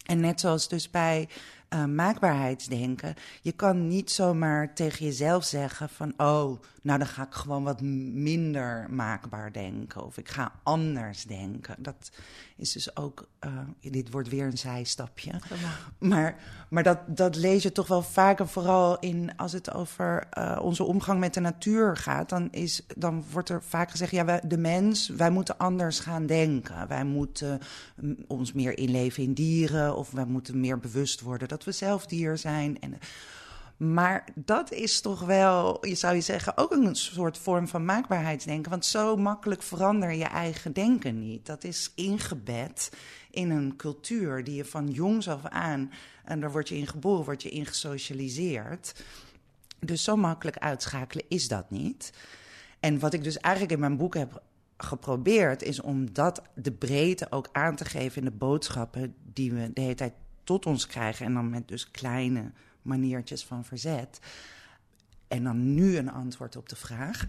En 0.03 0.21
net 0.21 0.41
zoals 0.41 0.69
dus 0.69 0.91
bij 0.91 1.29
uh, 1.75 1.85
maakbaarheidsdenken, 1.85 3.15
je 3.43 3.53
kan 3.53 3.89
niet 3.89 4.11
zomaar 4.11 4.75
tegen 4.75 5.05
jezelf 5.05 5.45
zeggen 5.45 5.89
van, 5.89 6.13
oh, 6.17 6.61
nou 6.83 6.99
dan 6.99 7.07
ga 7.07 7.23
ik 7.23 7.33
gewoon 7.33 7.65
wat 7.65 7.81
minder 7.81 8.87
maakbaar 8.91 9.53
denken 9.53 10.05
of 10.05 10.19
ik 10.19 10.29
ga 10.29 10.53
anders 10.63 11.25
denken. 11.25 11.75
Dat 11.79 12.11
is 12.63 12.73
dus 12.73 12.97
ook, 12.97 13.29
uh, 13.45 13.53
dit 13.81 14.11
wordt 14.11 14.29
weer 14.29 14.47
een 14.47 14.59
zijstapje. 14.59 15.33
Maar, 15.99 16.37
maar 16.71 16.83
dat, 16.83 16.99
dat 17.07 17.37
lees 17.37 17.63
je 17.63 17.73
toch 17.73 17.87
wel 17.87 18.03
vaker, 18.03 18.49
vooral 18.49 18.99
in, 18.99 19.37
als 19.37 19.53
het 19.53 19.73
over 19.73 20.29
uh, 20.39 20.59
onze 20.63 20.85
omgang 20.85 21.21
met 21.21 21.35
de 21.35 21.41
natuur 21.41 21.97
gaat, 21.97 22.29
dan, 22.29 22.49
is, 22.51 22.83
dan 22.97 23.25
wordt 23.31 23.49
er 23.49 23.63
vaak 23.63 23.91
gezegd, 23.91 24.11
ja, 24.11 24.25
wij, 24.25 24.41
de 24.45 24.59
mens, 24.59 25.09
wij 25.09 25.31
moeten 25.31 25.59
anders 25.59 25.99
gaan 26.01 26.27
denken. 26.27 26.89
Wij 26.89 27.05
moeten 27.05 27.61
um, 28.03 28.17
ons 28.27 28.53
meer 28.53 28.79
inleven 28.79 29.23
in 29.23 29.35
dieren 29.35 29.97
of 29.97 30.11
wij 30.11 30.27
moeten 30.27 30.61
meer 30.61 30.79
bewust 30.79 31.21
worden 31.21 31.49
dat 31.49 31.65
we 31.65 31.73
zelf 31.73 32.07
dier 32.07 32.39
zijn. 32.39 32.81
En, 32.81 32.99
maar 33.83 34.29
dat 34.35 34.73
is 34.73 35.01
toch 35.01 35.21
wel, 35.21 35.87
je 35.87 35.95
zou 35.95 36.15
je 36.15 36.21
zeggen, 36.21 36.57
ook 36.57 36.71
een 36.71 36.95
soort 36.95 37.39
vorm 37.39 37.69
van 37.69 37.85
maakbaarheidsdenken. 37.85 38.71
Want 38.71 38.85
zo 38.85 39.17
makkelijk 39.17 39.63
verander 39.63 40.13
je 40.13 40.25
eigen 40.25 40.73
denken 40.73 41.19
niet. 41.19 41.47
Dat 41.47 41.65
is 41.65 41.93
ingebed 41.95 42.93
in 43.31 43.51
een 43.51 43.77
cultuur 43.77 44.45
die 44.45 44.55
je 44.55 44.65
van 44.65 44.89
jongs 44.91 45.29
af 45.29 45.47
aan, 45.47 45.93
en 46.25 46.41
daar 46.41 46.53
word 46.53 46.69
je 46.69 46.77
in 46.77 46.87
geboren, 46.87 47.25
word 47.25 47.43
je 47.43 47.51
in 47.51 47.67
gesocialiseerd. 47.67 49.05
Dus 49.79 50.05
zo 50.05 50.17
makkelijk 50.17 50.59
uitschakelen 50.59 51.25
is 51.29 51.49
dat 51.49 51.71
niet. 51.71 52.13
En 52.81 52.99
wat 52.99 53.13
ik 53.13 53.25
dus 53.25 53.39
eigenlijk 53.39 53.75
in 53.75 53.81
mijn 53.81 53.97
boek 53.97 54.15
heb 54.15 54.43
geprobeerd, 54.77 55.63
is 55.63 55.81
om 55.81 56.13
dat 56.13 56.43
de 56.55 56.73
breedte 56.73 57.27
ook 57.31 57.49
aan 57.53 57.77
te 57.77 57.85
geven 57.85 58.19
in 58.19 58.25
de 58.25 58.37
boodschappen 58.37 59.15
die 59.33 59.53
we 59.53 59.71
de 59.73 59.81
hele 59.81 59.95
tijd 59.95 60.15
tot 60.45 60.67
ons 60.67 60.87
krijgen. 60.87 61.27
En 61.27 61.35
dan 61.35 61.51
met 61.51 61.69
dus 61.69 61.91
kleine 61.91 62.53
maniertjes 62.83 63.45
van 63.45 63.65
verzet. 63.65 64.19
En 65.29 65.45
dan 65.45 65.75
nu 65.75 65.97
een 65.97 66.11
antwoord 66.11 66.57
op 66.57 66.69
de 66.69 66.77
vraag. 66.77 67.27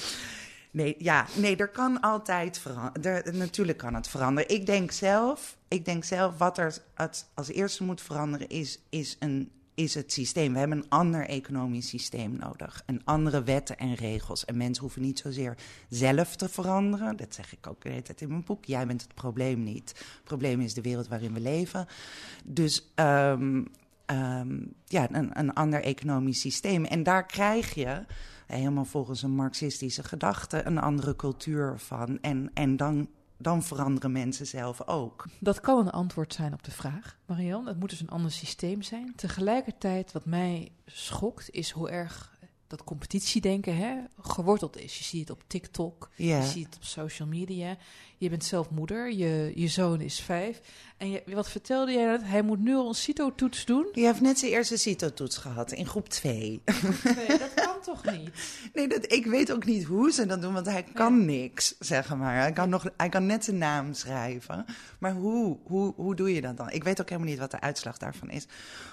nee, 0.70 0.94
ja, 0.98 1.26
nee, 1.36 1.56
er 1.56 1.68
kan 1.68 2.00
altijd 2.00 2.58
veranderen. 2.58 3.36
Natuurlijk 3.36 3.78
kan 3.78 3.94
het 3.94 4.08
veranderen. 4.08 4.50
Ik 4.50 4.66
denk 4.66 4.90
zelf, 4.90 5.56
ik 5.68 5.84
denk 5.84 6.04
zelf 6.04 6.38
wat 6.38 6.58
er 6.58 6.78
als 7.34 7.48
eerste 7.48 7.84
moet 7.84 8.00
veranderen 8.00 8.48
is, 8.48 8.78
is 8.88 9.16
een 9.18 9.50
is 9.78 9.94
het 9.94 10.12
systeem. 10.12 10.52
We 10.52 10.58
hebben 10.58 10.78
een 10.78 10.88
ander 10.88 11.28
economisch 11.28 11.88
systeem 11.88 12.36
nodig. 12.36 12.82
En 12.86 13.04
andere 13.04 13.42
wetten 13.42 13.78
en 13.78 13.94
regels. 13.94 14.44
En 14.44 14.56
mensen 14.56 14.82
hoeven 14.82 15.02
niet 15.02 15.18
zozeer 15.18 15.56
zelf 15.88 16.36
te 16.36 16.48
veranderen. 16.48 17.16
Dat 17.16 17.34
zeg 17.34 17.52
ik 17.52 17.66
ook 17.66 17.82
de 17.82 17.88
hele 17.88 18.02
tijd 18.02 18.20
in 18.20 18.28
mijn 18.28 18.44
boek. 18.44 18.64
Jij 18.64 18.86
bent 18.86 19.02
het 19.02 19.14
probleem 19.14 19.62
niet. 19.62 19.88
Het 19.88 20.24
probleem 20.24 20.60
is 20.60 20.74
de 20.74 20.80
wereld 20.80 21.08
waarin 21.08 21.32
we 21.32 21.40
leven. 21.40 21.86
Dus 22.44 22.92
um, 22.94 23.68
um, 24.10 24.74
ja, 24.84 25.08
een, 25.10 25.38
een 25.38 25.52
ander 25.52 25.82
economisch 25.82 26.40
systeem. 26.40 26.84
En 26.84 27.02
daar 27.02 27.26
krijg 27.26 27.74
je 27.74 28.04
helemaal 28.46 28.84
volgens 28.84 29.22
een 29.22 29.34
marxistische 29.34 30.02
gedachte 30.02 30.66
een 30.66 30.78
andere 30.78 31.16
cultuur 31.16 31.78
van. 31.78 32.18
En, 32.20 32.50
en 32.54 32.76
dan 32.76 33.08
dan 33.38 33.62
veranderen 33.62 34.12
mensen 34.12 34.46
zelf 34.46 34.86
ook. 34.86 35.26
Dat 35.40 35.60
kan 35.60 35.78
een 35.78 35.90
antwoord 35.90 36.34
zijn 36.34 36.52
op 36.52 36.62
de 36.62 36.70
vraag, 36.70 37.18
Marianne. 37.26 37.68
Het 37.68 37.78
moet 37.78 37.90
dus 37.90 38.00
een 38.00 38.10
ander 38.10 38.30
systeem 38.30 38.82
zijn. 38.82 39.12
Tegelijkertijd, 39.16 40.12
wat 40.12 40.24
mij 40.24 40.72
schokt, 40.86 41.50
is 41.50 41.70
hoe 41.70 41.90
erg 41.90 42.37
dat 42.68 42.84
competitiedenken 42.84 43.76
hè, 43.76 43.94
geworteld 44.20 44.76
is. 44.76 44.98
Je 44.98 45.04
ziet 45.04 45.20
het 45.20 45.30
op 45.30 45.42
TikTok, 45.46 46.10
je 46.16 46.42
ziet 46.42 46.66
het 46.66 46.76
op 46.76 46.84
social 46.84 47.28
media. 47.28 47.76
Je 48.18 48.30
bent 48.30 48.44
zelf 48.44 48.70
moeder, 48.70 49.12
je, 49.12 49.52
je 49.54 49.68
zoon 49.68 50.00
is 50.00 50.20
vijf. 50.20 50.60
En 50.96 51.10
je, 51.10 51.22
wat 51.26 51.50
vertelde 51.50 51.92
jij 51.92 52.10
dat? 52.10 52.22
Hij 52.22 52.42
moet 52.42 52.58
nu 52.58 52.74
al 52.74 52.88
een 52.88 52.94
CITO-toets 52.94 53.64
doen? 53.64 53.88
Je 53.92 54.04
heeft 54.04 54.20
net 54.20 54.38
zijn 54.38 54.52
eerste 54.52 54.76
CITO-toets 54.76 55.36
gehad, 55.36 55.72
in 55.72 55.86
groep 55.86 56.08
2. 56.08 56.62
Nee, 57.04 57.38
dat 57.38 57.54
kan 57.54 57.80
toch 57.82 58.04
niet? 58.04 58.30
Nee, 58.74 58.88
dat, 58.88 59.12
ik 59.12 59.26
weet 59.26 59.52
ook 59.52 59.64
niet 59.64 59.84
hoe 59.84 60.12
ze 60.12 60.26
dat 60.26 60.42
doen, 60.42 60.52
want 60.52 60.66
hij 60.66 60.82
kan 60.82 61.24
niks, 61.24 61.74
zeg 61.78 62.16
maar. 62.16 62.36
Hij 62.36 62.52
kan, 62.52 62.68
nog, 62.68 62.90
hij 62.96 63.08
kan 63.08 63.26
net 63.26 63.44
zijn 63.44 63.58
naam 63.58 63.94
schrijven. 63.94 64.64
Maar 64.98 65.12
hoe, 65.12 65.58
hoe, 65.62 65.92
hoe 65.96 66.14
doe 66.14 66.34
je 66.34 66.40
dat 66.40 66.56
dan? 66.56 66.70
Ik 66.70 66.84
weet 66.84 67.00
ook 67.00 67.08
helemaal 67.08 67.30
niet 67.30 67.38
wat 67.38 67.50
de 67.50 67.60
uitslag 67.60 67.98
daarvan 67.98 68.30
is. 68.30 68.46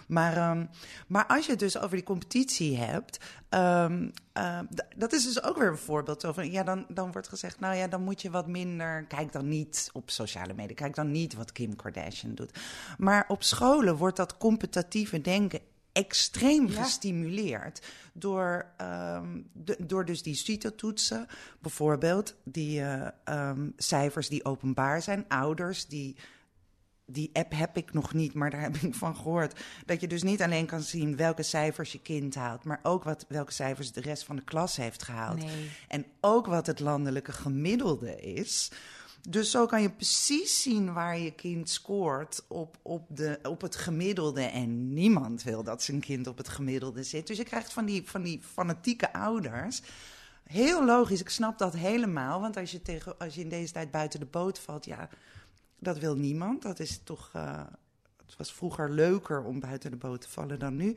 Maar, 0.07 0.57
um, 0.57 0.69
maar 1.07 1.25
als 1.25 1.45
je 1.45 1.51
het 1.51 1.59
dus 1.59 1.77
over 1.77 1.95
die 1.95 2.05
competitie 2.05 2.77
hebt... 2.77 3.19
Um, 3.49 4.11
uh, 4.37 4.59
dat 4.95 5.13
is 5.13 5.23
dus 5.23 5.43
ook 5.43 5.57
weer 5.57 5.67
een 5.67 5.77
voorbeeld 5.77 6.25
over. 6.25 6.45
Ja, 6.45 6.63
dan, 6.63 6.85
dan 6.87 7.11
wordt 7.11 7.27
gezegd, 7.27 7.59
nou 7.59 7.75
ja, 7.75 7.87
dan 7.87 8.03
moet 8.03 8.21
je 8.21 8.29
wat 8.29 8.47
minder. 8.47 9.05
Kijk 9.07 9.31
dan 9.31 9.47
niet 9.47 9.89
op 9.93 10.09
sociale 10.09 10.53
media. 10.53 10.75
Kijk 10.75 10.95
dan 10.95 11.11
niet 11.11 11.33
wat 11.33 11.51
Kim 11.51 11.75
Kardashian 11.75 12.35
doet. 12.35 12.59
Maar 12.97 13.25
op 13.27 13.43
scholen 13.43 13.95
wordt 13.95 14.17
dat 14.17 14.37
competitieve 14.37 15.21
denken 15.21 15.59
extreem 15.91 16.69
gestimuleerd 16.69 17.81
door, 18.13 18.65
um, 18.81 19.49
de, 19.53 19.77
door 19.79 20.05
dus 20.05 20.23
die 20.23 20.35
CITO-toetsen. 20.35 21.27
Bijvoorbeeld 21.59 22.35
die 22.43 22.79
uh, 22.79 23.07
um, 23.25 23.73
cijfers 23.77 24.29
die 24.29 24.45
openbaar 24.45 25.01
zijn. 25.01 25.25
Ouders 25.27 25.87
die 25.87 26.15
die 27.05 27.29
app 27.33 27.51
heb 27.51 27.77
ik 27.77 27.93
nog 27.93 28.13
niet, 28.13 28.33
maar 28.33 28.49
daar 28.49 28.61
heb 28.61 28.75
ik 28.75 28.95
van 28.95 29.15
gehoord. 29.15 29.59
Dat 29.85 30.01
je 30.01 30.07
dus 30.07 30.23
niet 30.23 30.41
alleen 30.41 30.65
kan 30.65 30.81
zien 30.81 31.15
welke 31.15 31.43
cijfers 31.43 31.91
je 31.91 32.01
kind 32.01 32.35
haalt, 32.35 32.63
maar 32.63 32.79
ook 32.83 33.03
wat, 33.03 33.25
welke 33.27 33.51
cijfers 33.51 33.91
de 33.91 34.01
rest 34.01 34.23
van 34.23 34.35
de 34.35 34.43
klas 34.43 34.75
heeft 34.75 35.03
gehaald. 35.03 35.37
Nee. 35.37 35.69
En 35.87 36.05
ook 36.21 36.45
wat 36.45 36.67
het 36.67 36.79
landelijke 36.79 37.31
gemiddelde 37.31 38.15
is. 38.21 38.71
Dus 39.29 39.51
zo 39.51 39.65
kan 39.65 39.81
je 39.81 39.89
precies 39.89 40.61
zien 40.61 40.93
waar 40.93 41.19
je 41.19 41.31
kind 41.31 41.69
scoort 41.69 42.45
op, 42.47 42.77
op, 42.81 43.05
de, 43.09 43.39
op 43.43 43.61
het 43.61 43.75
gemiddelde. 43.75 44.41
En 44.41 44.93
niemand 44.93 45.43
wil 45.43 45.63
dat 45.63 45.83
zijn 45.83 45.99
kind 45.99 46.27
op 46.27 46.37
het 46.37 46.49
gemiddelde 46.49 47.03
zit. 47.03 47.27
Dus 47.27 47.37
je 47.37 47.43
krijgt 47.43 47.73
van 47.73 47.85
die, 47.85 48.03
van 48.05 48.23
die 48.23 48.41
fanatieke 48.53 49.13
ouders. 49.13 49.81
Heel 50.43 50.85
logisch, 50.85 51.19
ik 51.19 51.29
snap 51.29 51.57
dat 51.57 51.73
helemaal. 51.73 52.41
Want 52.41 52.57
als 52.57 52.71
je, 52.71 52.81
tegen, 52.81 53.17
als 53.17 53.35
je 53.35 53.41
in 53.41 53.49
deze 53.49 53.73
tijd 53.73 53.91
buiten 53.91 54.19
de 54.19 54.25
boot 54.25 54.59
valt, 54.59 54.85
ja, 54.85 55.09
dat 55.79 55.97
wil 55.97 56.15
niemand. 56.15 56.61
Dat 56.61 56.79
is 56.79 56.99
toch. 57.03 57.31
Uh, 57.35 57.63
het 58.25 58.37
was 58.37 58.53
vroeger 58.53 58.91
leuker 58.91 59.43
om 59.43 59.59
buiten 59.59 59.91
de 59.91 59.97
boot 59.97 60.21
te 60.21 60.29
vallen 60.29 60.59
dan 60.59 60.75
nu. 60.75 60.95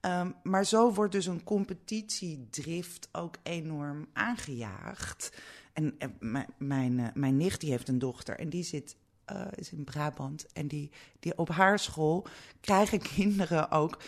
Um, 0.00 0.34
maar 0.42 0.64
zo 0.64 0.92
wordt 0.92 1.12
dus 1.12 1.26
een 1.26 1.44
competitiedrift 1.44 3.08
ook 3.12 3.36
enorm 3.42 4.06
aangejaagd. 4.12 5.32
En, 5.72 5.94
en 5.98 6.16
mijn, 6.58 6.98
uh, 6.98 7.06
mijn 7.14 7.36
nicht 7.36 7.60
die 7.60 7.70
heeft 7.70 7.88
een 7.88 7.98
dochter 7.98 8.38
en 8.38 8.48
die 8.48 8.62
zit 8.62 8.96
uh, 9.32 9.46
is 9.54 9.72
in 9.72 9.84
Brabant. 9.84 10.52
En 10.52 10.68
die, 10.68 10.90
die 11.20 11.38
op 11.38 11.48
haar 11.48 11.78
school 11.78 12.26
krijgen 12.60 13.00
kinderen 13.16 13.70
ook 13.70 13.98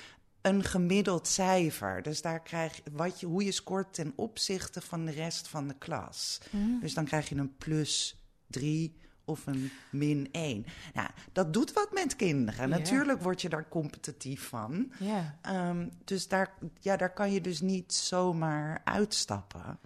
een 0.41 0.65
gemiddeld 0.65 1.29
cijfer. 1.29 2.03
Dus 2.03 2.23
daar 2.23 2.43
krijg 2.43 2.77
je 2.77 2.83
wat 2.93 3.21
je, 3.21 3.27
hoe 3.27 3.45
je 3.45 3.53
scoort 3.53 3.95
ten 3.95 4.13
opzichte 4.17 4.81
van 4.81 5.05
de 5.05 5.13
rest 5.13 5.49
van 5.49 5.69
de 5.69 5.75
klas. 5.79 6.41
Mm. 6.51 6.81
Dus 6.81 6.95
dan 6.95 7.05
krijg 7.05 7.29
je 7.29 7.37
een 7.37 7.57
plus 7.57 8.25
drie 8.47 8.97
of 9.31 9.47
een 9.47 9.71
min 9.91 10.29
1. 10.33 10.67
Nou, 10.95 11.09
dat 11.33 11.53
doet 11.53 11.73
wat 11.73 11.93
met 11.93 12.17
kinderen. 12.17 12.69
Natuurlijk 12.69 13.23
word 13.23 13.43
je 13.43 13.49
daar 13.49 13.69
competitief 13.69 14.49
van. 14.49 14.93
Yeah. 14.99 15.69
Um, 15.69 15.91
dus 16.05 16.29
daar, 16.29 16.53
ja, 16.81 16.97
daar 16.97 17.13
kan 17.13 17.33
je 17.33 17.41
dus 17.41 17.61
niet 17.61 17.93
zomaar 17.93 18.81
uitstappen. 18.85 19.79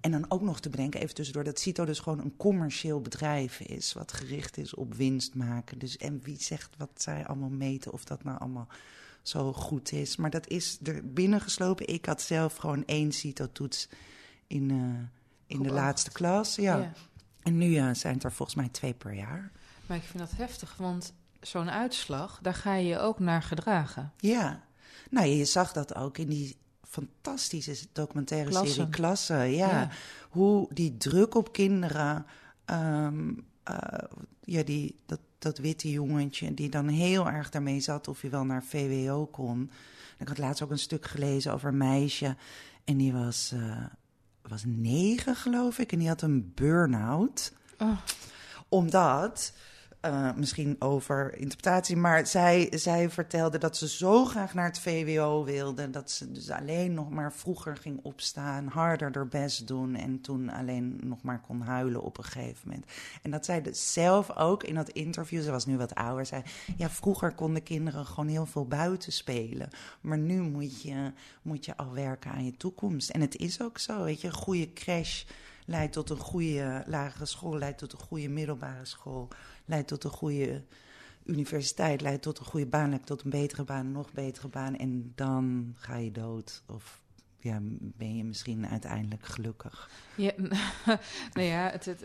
En 0.00 0.10
dan 0.10 0.24
ook 0.28 0.40
nog 0.40 0.60
te 0.60 0.70
bedenken, 0.70 1.00
even 1.00 1.14
tussendoor, 1.14 1.44
dat 1.44 1.60
CITO 1.60 1.84
dus 1.84 1.98
gewoon 1.98 2.18
een 2.18 2.36
commercieel 2.36 3.00
bedrijf 3.00 3.60
is. 3.60 3.92
Wat 3.92 4.12
gericht 4.12 4.56
is 4.56 4.74
op 4.74 4.94
winst 4.94 5.34
maken. 5.34 5.78
Dus, 5.78 5.96
en 5.96 6.20
wie 6.22 6.42
zegt 6.42 6.76
wat 6.76 6.90
zij 6.94 7.26
allemaal 7.26 7.48
meten, 7.48 7.92
of 7.92 8.04
dat 8.04 8.24
nou 8.24 8.38
allemaal 8.38 8.68
zo 9.22 9.52
goed 9.52 9.92
is. 9.92 10.16
Maar 10.16 10.30
dat 10.30 10.48
is 10.48 10.78
er 10.82 11.12
binnengeslopen. 11.12 11.88
Ik 11.88 12.06
had 12.06 12.22
zelf 12.22 12.56
gewoon 12.56 12.84
één 12.84 13.12
CITO-toets 13.12 13.88
in, 14.46 14.72
uh, 14.72 14.94
in 15.46 15.62
de 15.62 15.72
laatste 15.72 16.12
klas. 16.12 16.56
Ja. 16.56 16.92
En 17.42 17.58
nu 17.58 17.66
uh, 17.66 17.88
zijn 17.92 18.14
het 18.14 18.24
er 18.24 18.32
volgens 18.32 18.56
mij 18.56 18.68
twee 18.68 18.94
per 18.94 19.12
jaar. 19.12 19.50
Maar 19.86 19.96
ik 19.96 20.02
vind 20.02 20.18
dat 20.18 20.36
heftig, 20.36 20.76
want 20.76 21.12
zo'n 21.40 21.70
uitslag, 21.70 22.38
daar 22.42 22.54
ga 22.54 22.74
je 22.74 22.86
je 22.86 22.98
ook 22.98 23.18
naar 23.18 23.42
gedragen. 23.42 24.12
Ja, 24.16 24.62
nou 25.10 25.26
je 25.26 25.44
zag 25.44 25.72
dat 25.72 25.94
ook 25.94 26.18
in 26.18 26.28
die 26.28 26.56
fantastische 26.88 27.86
documentaire 27.92 28.66
serie 28.66 28.88
Klassen. 28.88 29.50
Ja. 29.50 29.88
Hoe 30.30 30.68
die 30.74 30.96
druk 30.96 31.34
op 31.34 31.52
kinderen, 31.52 32.26
um, 32.66 33.46
uh, 33.70 33.76
ja, 34.40 34.62
die, 34.62 34.96
dat, 35.06 35.20
dat 35.38 35.58
witte 35.58 35.90
jongetje 35.90 36.54
die 36.54 36.68
dan 36.68 36.88
heel 36.88 37.28
erg 37.28 37.50
daarmee 37.50 37.80
zat 37.80 38.08
of 38.08 38.22
je 38.22 38.28
wel 38.28 38.44
naar 38.44 38.64
VWO 38.64 39.26
kon. 39.26 39.70
Ik 40.18 40.28
had 40.28 40.38
laatst 40.38 40.62
ook 40.62 40.70
een 40.70 40.78
stuk 40.78 41.06
gelezen 41.06 41.52
over 41.52 41.68
een 41.68 41.76
meisje 41.76 42.36
en 42.84 42.96
die 42.96 43.12
was... 43.12 43.52
Uh, 43.54 43.76
was 44.50 44.62
negen, 44.66 45.36
geloof 45.36 45.78
ik. 45.78 45.92
En 45.92 45.98
die 45.98 46.08
had 46.08 46.22
een 46.22 46.52
burn-out. 46.54 47.52
Oh. 47.78 47.98
Omdat 48.68 49.52
uh, 50.06 50.34
misschien 50.34 50.76
over 50.78 51.34
interpretatie, 51.36 51.96
maar 51.96 52.26
zij, 52.26 52.68
zij 52.70 53.10
vertelde 53.10 53.58
dat 53.58 53.76
ze 53.76 53.88
zo 53.88 54.24
graag 54.24 54.54
naar 54.54 54.66
het 54.66 54.78
VWO 54.78 55.44
wilde. 55.44 55.90
Dat 55.90 56.10
ze 56.10 56.32
dus 56.32 56.50
alleen 56.50 56.94
nog 56.94 57.10
maar 57.10 57.32
vroeger 57.32 57.76
ging 57.76 58.00
opstaan, 58.02 58.66
harder 58.66 59.10
haar 59.12 59.28
best 59.28 59.66
doen. 59.66 59.94
En 59.94 60.20
toen 60.20 60.50
alleen 60.50 61.00
nog 61.02 61.22
maar 61.22 61.40
kon 61.40 61.60
huilen 61.60 62.02
op 62.02 62.18
een 62.18 62.24
gegeven 62.24 62.68
moment. 62.68 62.86
En 63.22 63.30
dat 63.30 63.44
zij 63.44 63.62
dus 63.62 63.92
zelf 63.92 64.36
ook 64.36 64.64
in 64.64 64.74
dat 64.74 64.88
interview, 64.88 65.42
ze 65.42 65.50
was 65.50 65.66
nu 65.66 65.76
wat 65.76 65.94
ouder, 65.94 66.26
zei: 66.26 66.42
Ja, 66.76 66.90
vroeger 66.90 67.34
konden 67.34 67.62
kinderen 67.62 68.06
gewoon 68.06 68.28
heel 68.28 68.46
veel 68.46 68.66
buiten 68.66 69.12
spelen. 69.12 69.68
Maar 70.00 70.18
nu 70.18 70.40
moet 70.40 70.82
je, 70.82 71.12
moet 71.42 71.64
je 71.64 71.76
al 71.76 71.92
werken 71.92 72.30
aan 72.30 72.44
je 72.44 72.56
toekomst. 72.56 73.10
En 73.10 73.20
het 73.20 73.36
is 73.36 73.62
ook 73.62 73.78
zo, 73.78 74.04
weet 74.04 74.20
je, 74.20 74.26
een 74.26 74.34
goede 74.34 74.72
crash 74.72 75.22
leidt 75.66 75.92
tot 75.92 76.10
een 76.10 76.18
goede 76.18 76.82
lagere 76.86 77.26
school, 77.26 77.58
leidt 77.58 77.78
tot 77.78 77.92
een 77.92 77.98
goede 77.98 78.28
middelbare 78.28 78.84
school 78.84 79.28
leidt 79.64 79.88
tot 79.88 80.04
een 80.04 80.10
goede 80.10 80.62
universiteit, 81.24 82.00
leidt 82.00 82.22
tot 82.22 82.38
een 82.38 82.44
goede 82.44 82.66
baan, 82.66 82.88
leidt 82.88 83.06
tot 83.06 83.22
een 83.22 83.30
betere 83.30 83.64
baan, 83.64 83.92
nog 83.92 84.12
betere 84.12 84.48
baan. 84.48 84.76
En 84.76 85.12
dan 85.14 85.74
ga 85.76 85.96
je 85.96 86.10
dood 86.12 86.62
of 86.66 87.01
ja, 87.42 87.58
ben 87.96 88.16
je 88.16 88.24
misschien 88.24 88.66
uiteindelijk 88.66 89.26
gelukkig. 89.26 89.90
Ja, 90.14 90.32
nou 91.34 91.46
ja, 91.46 91.70
het, 91.70 91.84
het, 91.84 92.04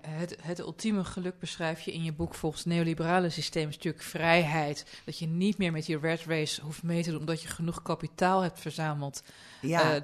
het, 0.00 0.36
het, 0.42 0.58
ultieme 0.58 1.04
geluk 1.04 1.38
beschrijf 1.38 1.80
je 1.80 1.92
in 1.92 2.04
je 2.04 2.12
boek 2.12 2.34
volgens 2.34 2.64
het 2.64 2.72
neoliberale 2.72 3.30
systeem 3.30 3.68
is 3.68 3.76
natuurlijk 3.76 4.04
vrijheid. 4.04 5.00
Dat 5.04 5.18
je 5.18 5.26
niet 5.26 5.58
meer 5.58 5.72
met 5.72 5.86
die 5.86 5.98
red 5.98 6.24
race 6.26 6.62
hoeft 6.62 6.82
mee 6.82 7.02
te 7.02 7.10
doen, 7.10 7.20
omdat 7.20 7.42
je 7.42 7.48
genoeg 7.48 7.82
kapitaal 7.82 8.40
hebt 8.40 8.60
verzameld. 8.60 9.22
Ja, 9.60 9.94
uh, 9.96 10.00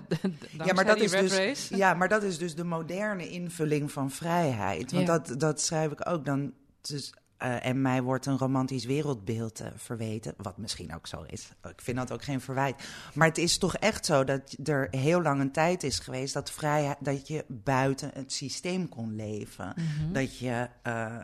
ja, 0.65 0.73
maar, 0.73 0.85
dat 0.85 1.01
is 1.01 1.11
dus, 1.11 1.69
ja 1.69 1.95
maar 1.95 2.09
dat 2.09 2.23
is 2.23 2.39
dus 2.39 2.55
de 2.55 2.65
moderne 2.65 3.29
invulling 3.29 3.93
van 3.93 4.11
vrijheid. 4.11 4.93
Want 4.93 5.07
dat, 5.07 5.35
dat 5.39 5.61
schrijf 5.61 5.93
ik 5.93 6.09
ook 6.09 6.25
dan. 6.25 6.53
Dus 6.81 7.13
eh, 7.41 7.67
en 7.67 7.83
mij 7.83 8.03
wordt 8.03 8.27
een 8.27 8.39
romantisch 8.39 8.85
wereldbeeld 8.85 9.61
uh, 9.61 9.67
verweten, 9.77 10.35
wat 10.37 10.59
misschien 10.59 10.95
ook 10.95 11.07
zo 11.07 11.25
is. 11.27 11.49
Ik 11.63 11.81
vind 11.81 11.97
dat 11.97 12.13
ook 12.13 12.23
geen 12.23 12.41
verwijt. 12.41 12.83
Maar 13.15 13.29
het 13.29 13.39
is 13.39 13.59
toch 13.59 13.77
echt 13.77 14.07
zo 14.07 14.25
dat 14.25 14.57
er 14.65 14.89
heel 14.91 15.23
lang 15.23 15.41
een 15.41 15.53
tijd 15.53 15.83
is 15.83 15.99
geweest 15.99 16.35
dat, 16.35 16.51
vrijheid, 16.51 16.97
dat 17.01 17.29
je 17.29 17.45
buiten 17.49 18.11
het 18.15 18.33
systeem 18.33 18.89
kon 18.89 19.17
leven. 19.17 19.75
Mhm. 19.77 20.13
Dat 20.13 20.39
je. 20.39 20.69
Uh, 20.87 21.17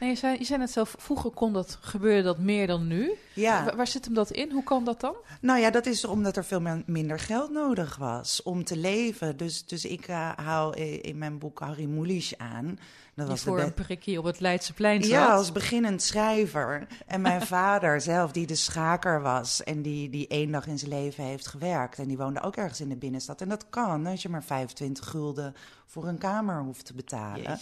nee, 0.00 0.10
je, 0.10 0.16
zei, 0.16 0.38
je 0.38 0.44
zei 0.44 0.58
net 0.58 0.70
zelf, 0.70 0.94
vroeger 0.98 1.30
kon 1.30 1.52
dat, 1.52 1.78
gebeurde 1.80 2.22
dat 2.22 2.38
meer 2.38 2.66
dan 2.66 2.86
nu. 2.86 3.12
Ja. 3.34 3.64
Waar, 3.64 3.76
waar 3.76 3.86
zit 3.86 4.04
hem 4.04 4.14
dat 4.14 4.30
in? 4.30 4.50
Hoe 4.50 4.64
kan 4.64 4.84
dat 4.84 5.00
dan? 5.00 5.14
Nou 5.40 5.60
ja, 5.60 5.70
dat 5.70 5.86
is 5.86 6.04
omdat 6.04 6.36
er 6.36 6.44
veel 6.44 6.82
minder 6.86 7.18
geld 7.18 7.50
nodig 7.50 7.96
was 7.96 8.42
om 8.42 8.64
te 8.64 8.76
leven. 8.76 9.36
Dus, 9.36 9.66
dus 9.66 9.84
ik 9.84 10.06
hou 10.36 10.76
in 10.80 11.18
mijn 11.18 11.38
boek 11.38 11.58
Harry 11.58 11.84
Mulisch 11.84 12.38
aan. 12.38 12.78
Dat 13.14 13.28
was 13.28 13.42
voor 13.42 13.60
een 13.60 13.74
prikkie 13.74 14.18
op 14.18 14.24
het 14.24 14.40
Leidseplein 14.40 15.02
zat. 15.02 15.10
Ja, 15.10 15.34
als 15.34 15.52
beginnend 15.64 16.02
schrijver. 16.02 16.86
En 17.06 17.20
mijn 17.20 17.42
vader 17.56 18.00
zelf, 18.00 18.32
die 18.32 18.46
de 18.46 18.54
schaker 18.54 19.22
was 19.22 19.62
en 19.62 19.82
die, 19.82 20.10
die 20.10 20.28
één 20.28 20.52
dag 20.52 20.66
in 20.66 20.78
zijn 20.78 20.90
leven 20.90 21.24
heeft 21.24 21.46
gewerkt. 21.46 21.98
En 21.98 22.08
die 22.08 22.16
woonde 22.16 22.40
ook 22.40 22.56
ergens 22.56 22.80
in 22.80 22.88
de 22.88 22.96
binnenstad. 22.96 23.40
En 23.40 23.48
dat 23.48 23.68
kan 23.70 24.06
als 24.06 24.22
je 24.22 24.28
maar 24.28 24.44
25 24.44 25.08
gulden 25.08 25.54
voor 25.86 26.06
een 26.06 26.18
kamer 26.18 26.62
hoeft 26.62 26.86
te 26.86 26.94
betalen. 26.94 27.58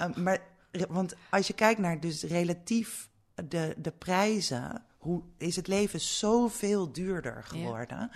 Uh, 0.00 0.16
maar, 0.16 0.38
want 0.88 1.14
als 1.30 1.46
je 1.46 1.52
kijkt 1.52 1.80
naar 1.80 2.00
dus 2.00 2.22
relatief 2.22 3.08
de, 3.48 3.74
de 3.78 3.92
prijzen, 3.92 4.82
hoe 4.98 5.22
is 5.38 5.56
het 5.56 5.66
leven 5.66 6.00
zoveel 6.00 6.92
duurder 6.92 7.44
geworden. 7.44 8.10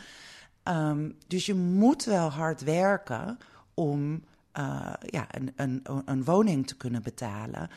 Ja. 0.64 0.88
Um, 0.88 1.16
dus 1.26 1.46
je 1.46 1.54
moet 1.54 2.04
wel 2.04 2.30
hard 2.30 2.60
werken 2.60 3.38
om 3.74 4.24
uh, 4.58 4.92
ja, 5.00 5.26
een, 5.30 5.52
een, 5.56 5.82
een 6.04 6.24
woning 6.24 6.66
te 6.66 6.76
kunnen 6.76 7.02
betalen. 7.02 7.70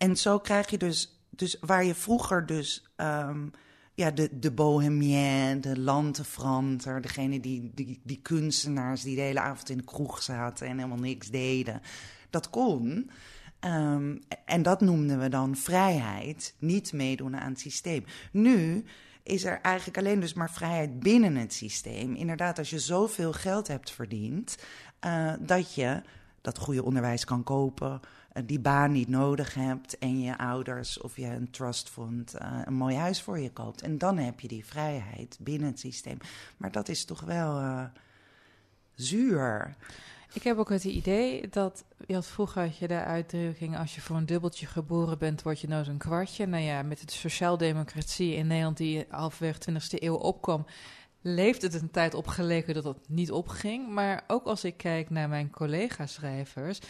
En 0.00 0.16
zo 0.16 0.38
krijg 0.38 0.70
je 0.70 0.78
dus, 0.78 1.20
dus 1.30 1.56
waar 1.60 1.84
je 1.84 1.94
vroeger 1.94 2.46
dus 2.46 2.92
um, 2.96 3.50
ja, 3.94 4.10
de, 4.10 4.38
de 4.38 4.50
bohemien, 4.50 5.60
de 5.60 5.78
lantefranter, 5.78 7.00
degene 7.00 7.40
die, 7.40 7.70
die, 7.74 8.00
die 8.04 8.20
kunstenaars 8.22 9.02
die 9.02 9.14
de 9.14 9.20
hele 9.20 9.40
avond 9.40 9.68
in 9.68 9.76
de 9.76 9.84
kroeg 9.84 10.22
zaten 10.22 10.66
en 10.66 10.76
helemaal 10.76 10.98
niks 10.98 11.28
deden, 11.28 11.80
dat 12.30 12.50
kon. 12.50 13.10
Um, 13.60 14.20
en 14.44 14.62
dat 14.62 14.80
noemden 14.80 15.20
we 15.20 15.28
dan 15.28 15.56
vrijheid, 15.56 16.54
niet 16.58 16.92
meedoen 16.92 17.36
aan 17.36 17.50
het 17.50 17.60
systeem. 17.60 18.04
Nu 18.32 18.84
is 19.22 19.44
er 19.44 19.60
eigenlijk 19.60 19.98
alleen 19.98 20.20
dus 20.20 20.34
maar 20.34 20.50
vrijheid 20.50 21.00
binnen 21.00 21.36
het 21.36 21.52
systeem. 21.52 22.14
Inderdaad, 22.14 22.58
als 22.58 22.70
je 22.70 22.78
zoveel 22.78 23.32
geld 23.32 23.68
hebt 23.68 23.90
verdiend, 23.90 24.56
uh, 25.06 25.32
dat 25.40 25.74
je 25.74 26.02
dat 26.40 26.58
goede 26.58 26.84
onderwijs 26.84 27.24
kan 27.24 27.42
kopen, 27.42 28.00
die 28.44 28.60
baan 28.60 28.92
niet 28.92 29.08
nodig 29.08 29.54
hebt 29.54 29.98
en 29.98 30.20
je 30.20 30.38
ouders 30.38 31.00
of 31.00 31.16
je 31.16 31.26
een 31.26 31.50
trustfond 31.50 32.34
uh, 32.34 32.60
een 32.64 32.74
mooi 32.74 32.96
huis 32.96 33.22
voor 33.22 33.38
je 33.38 33.52
koopt. 33.52 33.82
En 33.82 33.98
dan 33.98 34.18
heb 34.18 34.40
je 34.40 34.48
die 34.48 34.64
vrijheid 34.64 35.38
binnen 35.40 35.68
het 35.68 35.78
systeem. 35.78 36.18
Maar 36.56 36.72
dat 36.72 36.88
is 36.88 37.04
toch 37.04 37.20
wel 37.20 37.88
zuur. 38.94 39.76
Ik 40.32 40.42
heb 40.42 40.58
ook 40.58 40.68
het 40.68 40.84
idee 40.84 41.48
dat, 41.48 41.84
je 42.06 42.14
had 42.14 42.26
vroeger 42.26 42.62
had 42.62 42.78
je 42.78 42.88
de 42.88 43.04
uitdrukking, 43.04 43.78
als 43.78 43.94
je 43.94 44.00
voor 44.00 44.16
een 44.16 44.26
dubbeltje 44.26 44.66
geboren 44.66 45.18
bent, 45.18 45.42
word 45.42 45.60
je 45.60 45.68
nou 45.68 45.88
een 45.88 45.98
kwartje. 45.98 46.46
Nou 46.46 46.62
ja, 46.62 46.82
met 46.82 47.00
de 47.08 47.12
sociaaldemocratie 47.12 48.34
in 48.34 48.46
Nederland 48.46 48.76
die 48.76 49.06
halfweg 49.08 49.56
20e 49.70 49.98
eeuw 49.98 50.14
opkwam, 50.14 50.66
leeft 51.22 51.62
het 51.62 51.74
een 51.74 51.90
tijd 51.90 52.14
opgeleken 52.14 52.74
dat 52.74 52.82
dat 52.82 53.08
niet 53.08 53.30
opging. 53.30 53.88
Maar 53.88 54.24
ook 54.26 54.44
als 54.44 54.64
ik 54.64 54.76
kijk 54.76 55.10
naar 55.10 55.28
mijn 55.28 55.50
collega-schrijvers, 55.50 56.80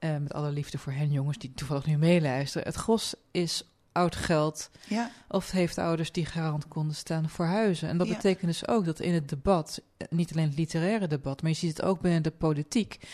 uh, 0.00 0.16
met 0.16 0.32
alle 0.32 0.50
liefde 0.50 0.78
voor 0.78 0.92
hen 0.92 1.10
jongens 1.10 1.38
die 1.38 1.52
toevallig 1.54 1.86
nu 1.86 1.96
meeluisteren, 1.96 2.66
het 2.66 2.76
gros 2.76 3.14
is 3.30 3.64
oud 3.92 4.16
geld. 4.16 4.70
Ja. 4.88 5.10
Of 5.28 5.50
heeft 5.50 5.78
ouders 5.78 6.12
die 6.12 6.26
garant 6.26 6.68
konden 6.68 6.96
staan 6.96 7.28
voor 7.28 7.44
huizen. 7.44 7.88
En 7.88 7.98
dat 7.98 8.08
ja. 8.08 8.14
betekent 8.14 8.46
dus 8.46 8.68
ook 8.68 8.84
dat 8.84 9.00
in 9.00 9.14
het 9.14 9.28
debat, 9.28 9.80
niet 10.10 10.32
alleen 10.32 10.48
het 10.48 10.58
literaire 10.58 11.06
debat, 11.06 11.42
maar 11.42 11.50
je 11.50 11.56
ziet 11.56 11.76
het 11.76 11.86
ook 11.86 12.00
binnen 12.00 12.22
de 12.22 12.30
politiek, 12.30 13.08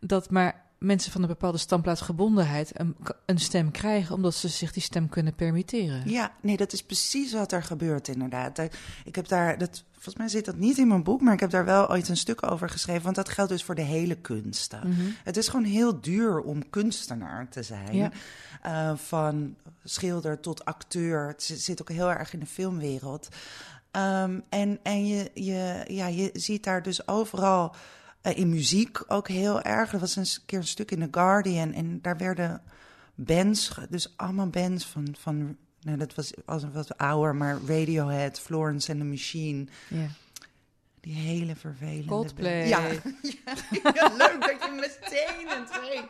dat 0.00 0.30
maar 0.30 0.71
mensen 0.82 1.12
van 1.12 1.22
een 1.22 1.28
bepaalde 1.28 1.58
standplaatsgebondenheid 1.58 2.80
een, 2.80 2.96
een 3.26 3.38
stem 3.38 3.70
krijgen, 3.70 4.14
omdat 4.14 4.34
ze 4.34 4.48
zich 4.48 4.72
die 4.72 4.82
stem 4.82 5.08
kunnen 5.08 5.34
permitteren. 5.34 6.10
Ja, 6.10 6.32
nee, 6.40 6.56
dat 6.56 6.72
is 6.72 6.82
precies 6.82 7.32
wat 7.32 7.52
er 7.52 7.62
gebeurt 7.62 8.08
inderdaad. 8.08 8.58
Ik 9.04 9.14
heb 9.14 9.28
daar, 9.28 9.58
dat, 9.58 9.84
volgens 9.92 10.16
mij 10.16 10.28
zit 10.28 10.44
dat 10.44 10.56
niet 10.56 10.78
in 10.78 10.88
mijn 10.88 11.02
boek, 11.02 11.20
maar 11.20 11.34
ik 11.34 11.40
heb 11.40 11.50
daar 11.50 11.64
wel 11.64 11.90
ooit 11.90 12.08
een 12.08 12.16
stuk 12.16 12.50
over 12.50 12.68
geschreven, 12.68 13.02
want 13.02 13.16
dat 13.16 13.28
geldt 13.28 13.50
dus 13.50 13.64
voor 13.64 13.74
de 13.74 13.82
hele 13.82 14.14
kunsten. 14.14 14.88
Mhm. 14.88 15.00
Het 15.24 15.36
is 15.36 15.48
gewoon 15.48 15.66
heel 15.66 16.00
duur 16.00 16.40
om 16.40 16.70
kunstenaar 16.70 17.48
te 17.48 17.62
zijn. 17.62 17.96
Ja. 17.96 18.10
Uh, 18.66 18.96
van 18.96 19.56
schilder 19.84 20.40
tot 20.40 20.64
acteur. 20.64 21.26
Het 21.26 21.42
zit 21.42 21.80
ook 21.80 21.88
heel 21.88 22.10
erg 22.10 22.32
in 22.32 22.40
de 22.40 22.46
filmwereld. 22.46 23.28
Um, 23.96 24.42
en 24.48 24.78
en 24.82 25.06
je, 25.06 25.30
je, 25.34 25.84
ja, 25.86 26.06
je 26.06 26.30
ziet 26.32 26.64
daar 26.64 26.82
dus 26.82 27.08
overal 27.08 27.74
uh, 28.22 28.38
in 28.38 28.48
muziek 28.48 29.02
ook 29.06 29.28
heel 29.28 29.62
erg. 29.62 29.92
Er 29.92 29.98
was 29.98 30.16
een 30.16 30.26
keer 30.46 30.58
een 30.58 30.66
stuk 30.66 30.90
in 30.90 31.00
The 31.00 31.08
Guardian 31.10 31.72
en 31.72 31.98
daar 32.02 32.16
werden 32.16 32.62
bands, 33.14 33.78
dus 33.90 34.12
allemaal 34.16 34.48
bands 34.48 34.86
van, 34.86 35.14
van 35.18 35.56
nou, 35.80 35.98
dat 35.98 36.14
was 36.14 36.32
als 36.44 36.62
een 36.62 36.72
wat 36.72 36.98
ouder, 36.98 37.36
maar 37.36 37.58
Radiohead, 37.66 38.40
Florence 38.40 38.92
and 38.92 39.00
the 39.00 39.06
Machine. 39.06 39.66
Die 41.02 41.14
hele 41.14 41.56
vervelende... 41.56 42.04
Coldplay. 42.04 42.66
Ja. 42.68 42.78
ja. 43.82 44.12
leuk 44.16 44.40
dat 44.40 44.64
je 44.64 44.70
meteen 44.80 45.48
het 45.48 45.80
weet. 45.80 46.08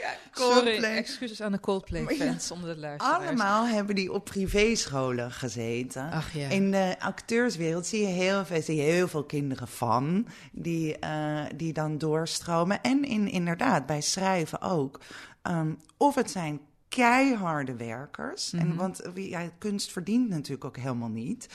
Ja, 0.00 0.14
Sorry, 0.32 0.82
excuses 0.82 1.40
aan 1.42 1.52
de 1.52 1.60
Coldplay-fans 1.60 2.50
onder 2.50 2.74
de 2.74 2.80
luisteraars. 2.80 3.26
Allemaal 3.26 3.66
hebben 3.66 3.94
die 3.94 4.12
op 4.12 4.24
privéscholen 4.24 5.32
gezeten. 5.32 6.10
Ach 6.10 6.32
ja. 6.32 6.48
In 6.48 6.70
de 6.70 6.96
acteurswereld 6.98 7.86
zie 7.86 8.00
je 8.00 8.06
heel 8.06 8.44
veel, 8.44 8.62
zie 8.62 8.76
je 8.76 8.82
heel 8.82 9.08
veel 9.08 9.24
kinderen 9.24 9.68
van 9.68 10.26
die, 10.52 10.96
uh, 11.04 11.44
die 11.56 11.72
dan 11.72 11.98
doorstromen. 11.98 12.82
En 12.82 13.04
in, 13.04 13.28
inderdaad, 13.28 13.86
bij 13.86 14.00
schrijven 14.00 14.60
ook. 14.60 15.00
Um, 15.42 15.78
of 15.96 16.14
het 16.14 16.30
zijn 16.30 16.60
keiharde 16.88 17.76
werkers. 17.76 18.50
Mhm. 18.50 18.62
en, 18.62 18.76
want 18.76 19.02
ja, 19.14 19.50
kunst 19.58 19.92
verdient 19.92 20.28
natuurlijk 20.28 20.64
ook 20.64 20.76
helemaal 20.76 21.08
niet. 21.08 21.48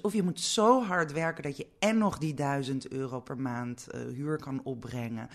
Of 0.00 0.12
je 0.12 0.22
moet 0.22 0.40
zo 0.40 0.82
hard 0.82 1.12
werken 1.12 1.42
dat 1.42 1.56
je 1.56 1.66
en 1.78 1.98
nog 1.98 2.18
die 2.18 2.34
duizend 2.34 2.88
euro 2.88 3.20
per 3.20 3.38
maand 3.38 3.86
uh, 3.94 4.00
huur 4.00 4.38
kan 4.38 4.60
opbrengen. 4.64 5.28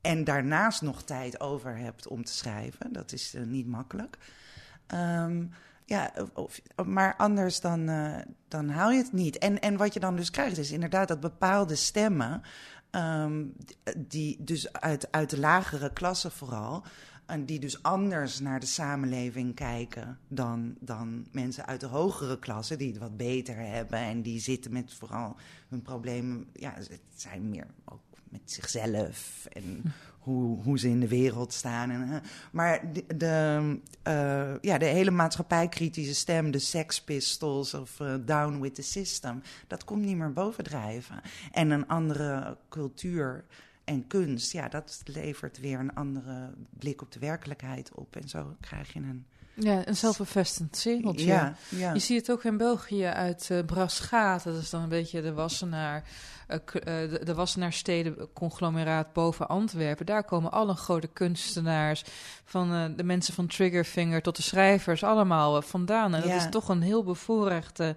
En 0.00 0.24
daarnaast 0.24 0.82
nog 0.82 1.02
tijd 1.02 1.40
over 1.40 1.76
hebt 1.76 2.08
om 2.08 2.24
te 2.24 2.32
schrijven. 2.32 2.92
Dat 2.92 3.12
is 3.12 3.34
uh, 3.34 3.42
niet 3.42 3.66
makkelijk. 3.66 4.18
Um, 4.94 5.50
ja, 5.86 6.12
of, 6.34 6.60
maar 6.86 7.16
anders 7.16 7.60
dan, 7.60 7.90
uh, 7.90 8.18
dan 8.48 8.68
haal 8.68 8.90
je 8.90 9.02
het 9.02 9.12
niet. 9.12 9.38
En, 9.38 9.60
en 9.60 9.76
wat 9.76 9.94
je 9.94 10.00
dan 10.00 10.16
dus 10.16 10.30
krijgt 10.30 10.58
is 10.58 10.70
inderdaad 10.70 11.08
dat 11.08 11.20
bepaalde 11.20 11.74
stemmen... 11.74 12.42
Um, 12.94 13.56
die 13.96 14.44
dus 14.44 14.72
uit, 14.72 15.12
uit 15.12 15.30
de 15.30 15.38
lagere 15.38 15.92
klasse 15.92 16.30
vooral... 16.30 16.84
En 17.32 17.44
die 17.44 17.58
dus 17.58 17.82
anders 17.82 18.40
naar 18.40 18.60
de 18.60 18.66
samenleving 18.66 19.54
kijken 19.54 20.18
dan, 20.28 20.74
dan 20.80 21.26
mensen 21.30 21.66
uit 21.66 21.80
de 21.80 21.86
hogere 21.86 22.38
klasse, 22.38 22.76
die 22.76 22.88
het 22.88 22.98
wat 22.98 23.16
beter 23.16 23.56
hebben 23.56 23.98
en 23.98 24.22
die 24.22 24.40
zitten 24.40 24.72
met 24.72 24.94
vooral 24.94 25.36
hun 25.68 25.82
problemen. 25.82 26.46
Ja, 26.52 26.74
het 26.74 27.00
zijn 27.14 27.48
meer 27.48 27.66
ook 27.84 28.00
met 28.28 28.40
zichzelf 28.44 29.46
en 29.52 29.82
hoe, 30.18 30.62
hoe 30.62 30.78
ze 30.78 30.88
in 30.88 31.00
de 31.00 31.08
wereld 31.08 31.52
staan. 31.52 31.90
En, 31.90 32.22
maar 32.50 32.92
de, 32.92 33.04
de, 33.16 33.78
uh, 34.08 34.58
ja, 34.60 34.78
de 34.78 34.84
hele 34.84 35.10
maatschappijkritische 35.10 36.14
stem, 36.14 36.50
de 36.50 36.58
Sex 36.58 37.02
Pistols 37.02 37.74
of 37.74 38.00
uh, 38.00 38.14
Down 38.24 38.60
with 38.60 38.74
the 38.74 38.82
System, 38.82 39.42
dat 39.66 39.84
komt 39.84 40.04
niet 40.04 40.16
meer 40.16 40.32
bovendrijven. 40.32 41.20
En 41.52 41.70
een 41.70 41.88
andere 41.88 42.56
cultuur 42.68 43.44
en 43.84 44.06
kunst, 44.06 44.52
ja, 44.52 44.68
dat 44.68 45.00
levert 45.04 45.60
weer 45.60 45.78
een 45.78 45.94
andere 45.94 46.50
blik 46.78 47.02
op 47.02 47.12
de 47.12 47.18
werkelijkheid 47.18 47.94
op. 47.94 48.16
En 48.16 48.28
zo 48.28 48.56
krijg 48.60 48.92
je 48.92 48.98
een. 48.98 49.26
Ja, 49.54 49.88
een 49.88 49.96
zelfbevestigend 49.96 50.76
cirkeltje. 50.76 51.26
Ja, 51.26 51.54
ja. 51.68 51.92
Je 51.92 51.98
ziet 51.98 52.20
het 52.20 52.30
ook 52.30 52.44
in 52.44 52.56
België 52.56 53.04
uit 53.04 53.48
uh, 53.52 53.64
Braschaat. 53.64 54.44
Dat 54.44 54.56
is 54.56 54.70
dan 54.70 54.82
een 54.82 54.88
beetje 54.88 55.22
de 55.22 55.32
Wassenaar, 55.32 56.04
uh, 56.48 56.58
de, 56.74 57.20
de 57.24 57.34
Wassenaar 57.34 57.72
stedenconglomeraat 57.72 59.12
boven 59.12 59.48
Antwerpen. 59.48 60.06
Daar 60.06 60.24
komen 60.24 60.52
alle 60.52 60.74
grote 60.74 61.06
kunstenaars, 61.06 62.04
van 62.44 62.72
uh, 62.72 62.84
de 62.96 63.04
mensen 63.04 63.34
van 63.34 63.46
Triggerfinger 63.46 64.22
tot 64.22 64.36
de 64.36 64.42
schrijvers, 64.42 65.04
allemaal 65.04 65.62
vandaan. 65.62 66.14
En 66.14 66.20
dat 66.20 66.30
Ja. 66.30 66.36
is 66.36 66.46
toch 66.50 66.68
een 66.68 66.82
heel 66.82 67.02
bevoorrechte 67.04 67.96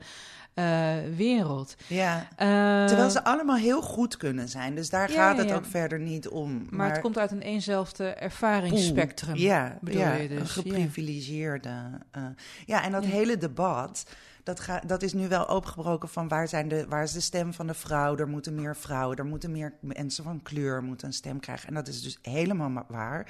uh, 0.55 0.93
wereld. 1.15 1.75
Ja. 1.87 2.17
Uh, 2.19 2.85
Terwijl 2.87 3.09
ze 3.09 3.23
allemaal 3.23 3.55
heel 3.55 3.81
goed 3.81 4.17
kunnen 4.17 4.49
zijn. 4.49 4.75
Dus 4.75 4.89
daar 4.89 5.09
Ja, 5.11 5.15
gaat 5.15 5.37
het 5.37 5.49
ja. 5.49 5.55
ook 5.55 5.65
verder 5.65 5.99
niet 5.99 6.27
om. 6.27 6.67
maar, 6.69 6.91
het 6.91 7.01
komt 7.01 7.17
uit 7.17 7.31
een 7.31 7.41
eenzelfde 7.41 8.07
ervaringsspectrum. 8.07 9.35
Ja, 9.35 9.77
bedoel 9.81 9.99
ja 10.01 10.13
je 10.13 10.27
dus, 10.27 10.39
een 10.39 10.47
geprivilegeerde. 10.47 11.69
eh, 12.11 12.23
ja, 12.65 12.83
en 12.83 12.91
dat 12.91 13.05
hele 13.05 13.37
debat, 13.37 14.05
dat, 14.43 14.59
ga, 14.59 14.81
dat 14.85 15.01
is 15.03 15.13
nu 15.13 15.27
wel 15.27 15.47
opengebroken 15.47 16.09
van 16.09 16.27
waar, 16.27 16.47
zijn 16.47 16.67
de, 16.67 16.85
waar 16.89 17.03
is 17.03 17.11
de 17.11 17.19
stem 17.19 17.53
van 17.53 17.67
de 17.67 17.73
vrouw? 17.73 18.17
Er 18.17 18.27
moeten 18.27 18.55
meer 18.55 18.75
vrouwen, 18.75 19.17
er 19.17 19.25
moeten 19.25 19.51
meer 19.51 19.73
mensen 19.79 20.23
van 20.23 20.41
kleur 20.43 20.83
moeten 20.83 21.07
een 21.07 21.13
stem 21.13 21.39
krijgen. 21.39 21.67
En 21.67 21.73
dat 21.73 21.87
is 21.87 22.01
dus 22.01 22.19
helemaal 22.21 22.85
waar. 22.87 23.27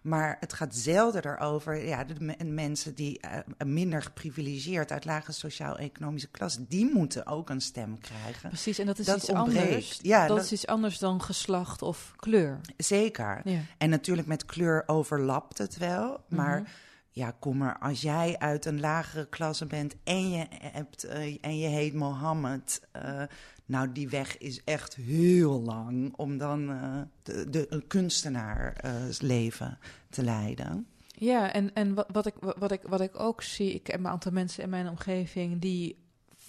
Maar 0.00 0.36
het 0.40 0.52
gaat 0.52 0.74
zelden 0.74 1.24
erover, 1.24 1.86
ja, 1.86 2.04
de 2.04 2.44
mensen 2.44 2.94
die 2.94 3.20
uh, 3.24 3.66
minder 3.66 4.02
geprivilegeerd 4.02 4.92
uit 4.92 5.04
lage 5.04 5.32
sociaal-economische 5.32 6.28
klasse, 6.28 6.66
die 6.66 6.90
moeten 6.94 7.26
ook 7.26 7.50
een 7.50 7.60
stem 7.60 7.98
krijgen. 7.98 8.48
Precies, 8.48 8.78
en 8.78 8.86
dat 8.86 8.98
is 8.98 9.08
iets 9.14 9.32
anders. 9.32 9.98
Ja, 10.02 10.26
dat, 10.26 10.42
is 10.42 10.52
iets 10.52 10.66
anders 10.66 10.98
dan 10.98 11.22
geslacht 11.22 11.82
of 11.82 12.12
kleur. 12.16 12.60
Zeker. 12.76 13.40
Ja. 13.44 13.60
En 13.78 13.90
natuurlijk 13.90 14.28
met 14.28 14.44
kleur 14.44 14.82
overlapt 14.86 15.58
het 15.58 15.76
wel, 15.76 16.24
maar. 16.28 16.60
Mhm. 16.60 16.70
Ja, 17.12 17.34
kom 17.38 17.56
maar, 17.56 17.78
als 17.78 18.00
jij 18.00 18.38
uit 18.38 18.64
een 18.64 18.80
lagere 18.80 19.28
klasse 19.28 19.66
bent 19.66 19.94
en 20.04 20.30
je, 20.30 20.46
hebt, 20.50 21.04
uh, 21.04 21.36
en 21.40 21.58
je 21.58 21.68
heet 21.68 21.94
Mohammed, 21.94 22.80
uh, 22.96 23.22
nou, 23.70 23.92
die 23.92 24.08
weg 24.08 24.38
is 24.38 24.64
echt 24.64 24.94
heel 24.94 25.60
lang 25.60 26.12
om 26.16 26.38
dan 26.38 26.70
uh, 26.70 27.00
de, 27.22 27.50
de, 27.50 27.66
een 27.68 27.86
kunstenaarsleven 27.86 29.78
te 30.08 30.22
leiden. 30.22 30.86
Ja, 31.06 31.52
en, 31.52 31.74
en 31.74 31.94
wat, 31.94 32.06
wat, 32.12 32.26
ik, 32.26 32.34
wat, 32.38 32.72
ik, 32.72 32.80
wat 32.82 33.00
ik 33.00 33.20
ook 33.20 33.42
zie, 33.42 33.74
ik 33.74 33.86
heb 33.86 34.00
een 34.00 34.08
aantal 34.08 34.32
mensen 34.32 34.62
in 34.62 34.70
mijn 34.70 34.88
omgeving 34.88 35.60
die 35.60 35.96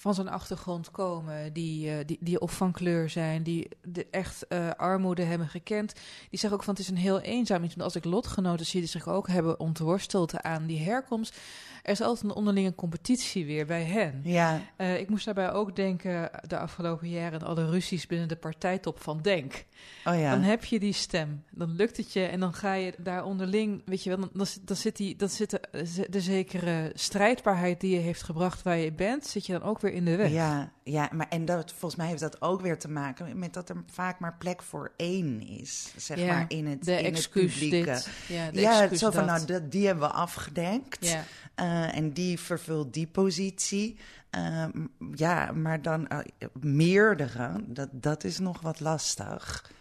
van 0.01 0.13
zo'n 0.13 0.27
achtergrond 0.27 0.91
komen, 0.91 1.53
die, 1.53 1.87
uh, 1.87 1.95
die, 2.05 2.17
die 2.21 2.39
of 2.39 2.51
van 2.51 2.71
kleur 2.71 3.09
zijn, 3.09 3.43
die 3.43 3.67
de 3.83 4.07
echt 4.11 4.45
uh, 4.49 4.69
armoede 4.69 5.23
hebben 5.23 5.47
gekend, 5.47 5.93
die 6.29 6.39
zeggen 6.39 6.59
ook 6.59 6.63
van 6.63 6.73
het 6.73 6.83
is 6.83 6.89
een 6.89 6.97
heel 6.97 7.19
eenzaam 7.19 7.63
iets. 7.63 7.75
Want 7.75 7.85
als 7.85 7.95
ik 7.95 8.05
lotgenoten 8.05 8.65
zie 8.65 8.79
die 8.79 8.89
zich 8.89 9.07
ook 9.07 9.27
hebben 9.27 9.59
ontworsteld 9.59 10.41
aan 10.41 10.65
die 10.65 10.79
herkomst, 10.79 11.37
er 11.83 11.91
is 11.91 12.01
altijd 12.01 12.23
een 12.23 12.35
onderlinge 12.35 12.75
competitie 12.75 13.45
weer 13.45 13.65
bij 13.65 13.83
hen. 13.83 14.21
Ja. 14.23 14.61
Uh, 14.77 14.99
ik 14.99 15.09
moest 15.09 15.25
daarbij 15.25 15.51
ook 15.51 15.75
denken 15.75 16.29
de 16.47 16.57
afgelopen 16.57 17.09
jaren 17.09 17.41
alle 17.41 17.69
ruzies 17.69 18.07
binnen 18.07 18.27
de 18.27 18.35
partijtop 18.35 19.01
van 19.01 19.21
Denk. 19.21 19.65
Oh 20.05 20.19
ja. 20.19 20.31
Dan 20.31 20.41
heb 20.41 20.63
je 20.63 20.79
die 20.79 20.93
stem, 20.93 21.43
dan 21.51 21.75
lukt 21.75 21.97
het 21.97 22.13
je 22.13 22.25
en 22.25 22.39
dan 22.39 22.53
ga 22.53 22.73
je 22.73 22.93
daar 22.97 23.23
onderling, 23.23 23.81
weet 23.85 24.03
je 24.03 24.09
wel, 24.09 24.19
dan, 24.33 24.47
dan, 24.61 24.75
zit, 24.75 24.97
die, 24.97 25.15
dan 25.15 25.29
zit 25.29 25.49
de, 25.49 26.07
de 26.09 26.21
zekere 26.21 26.91
strijdbaarheid 26.93 27.79
die 27.79 27.93
je 27.93 27.99
heeft 27.99 28.23
gebracht 28.23 28.61
waar 28.61 28.77
je 28.77 28.91
bent, 28.91 29.25
zit 29.25 29.45
je 29.45 29.53
dan 29.53 29.63
ook 29.63 29.81
weer 29.81 29.90
in 29.91 30.05
de 30.05 30.15
weg. 30.15 30.31
Ja, 30.31 30.71
ja 30.83 31.09
maar 31.13 31.27
en 31.29 31.45
dat, 31.45 31.71
volgens 31.71 31.95
mij 31.95 32.07
heeft 32.07 32.21
dat 32.21 32.41
ook 32.41 32.61
weer 32.61 32.79
te 32.79 32.89
maken 32.89 33.39
met 33.39 33.53
dat 33.53 33.69
er 33.69 33.83
vaak 33.91 34.19
maar 34.19 34.35
plek 34.37 34.61
voor 34.61 34.91
één 34.95 35.47
is, 35.47 35.93
zeg 35.97 36.17
ja, 36.17 36.33
maar, 36.33 36.45
in 36.47 36.67
het, 36.67 36.83
de 36.83 37.01
in 37.01 37.13
het 37.13 37.29
publieke. 37.29 37.91
Dit. 37.91 38.09
Ja, 38.27 38.51
de 38.51 38.61
ja 38.61 38.95
zo 38.95 39.11
van, 39.11 39.25
nou, 39.25 39.45
dat, 39.45 39.71
die 39.71 39.85
hebben 39.85 40.07
we 40.07 40.13
afgedenkt. 40.13 41.05
Ja. 41.05 41.23
Uh, 41.59 41.97
en 41.97 42.11
die 42.11 42.39
vervult 42.39 42.93
die 42.93 43.07
positie. 43.07 43.97
Uh, 44.37 44.65
ja, 45.13 45.51
maar 45.51 45.81
dan 45.81 46.07
uh, 46.11 46.19
meerdere, 46.59 47.63
dat, 47.67 47.89
dat 47.91 48.23
is 48.23 48.39
nog 48.39 48.61
wat 48.61 48.79
lastig. 48.79 49.71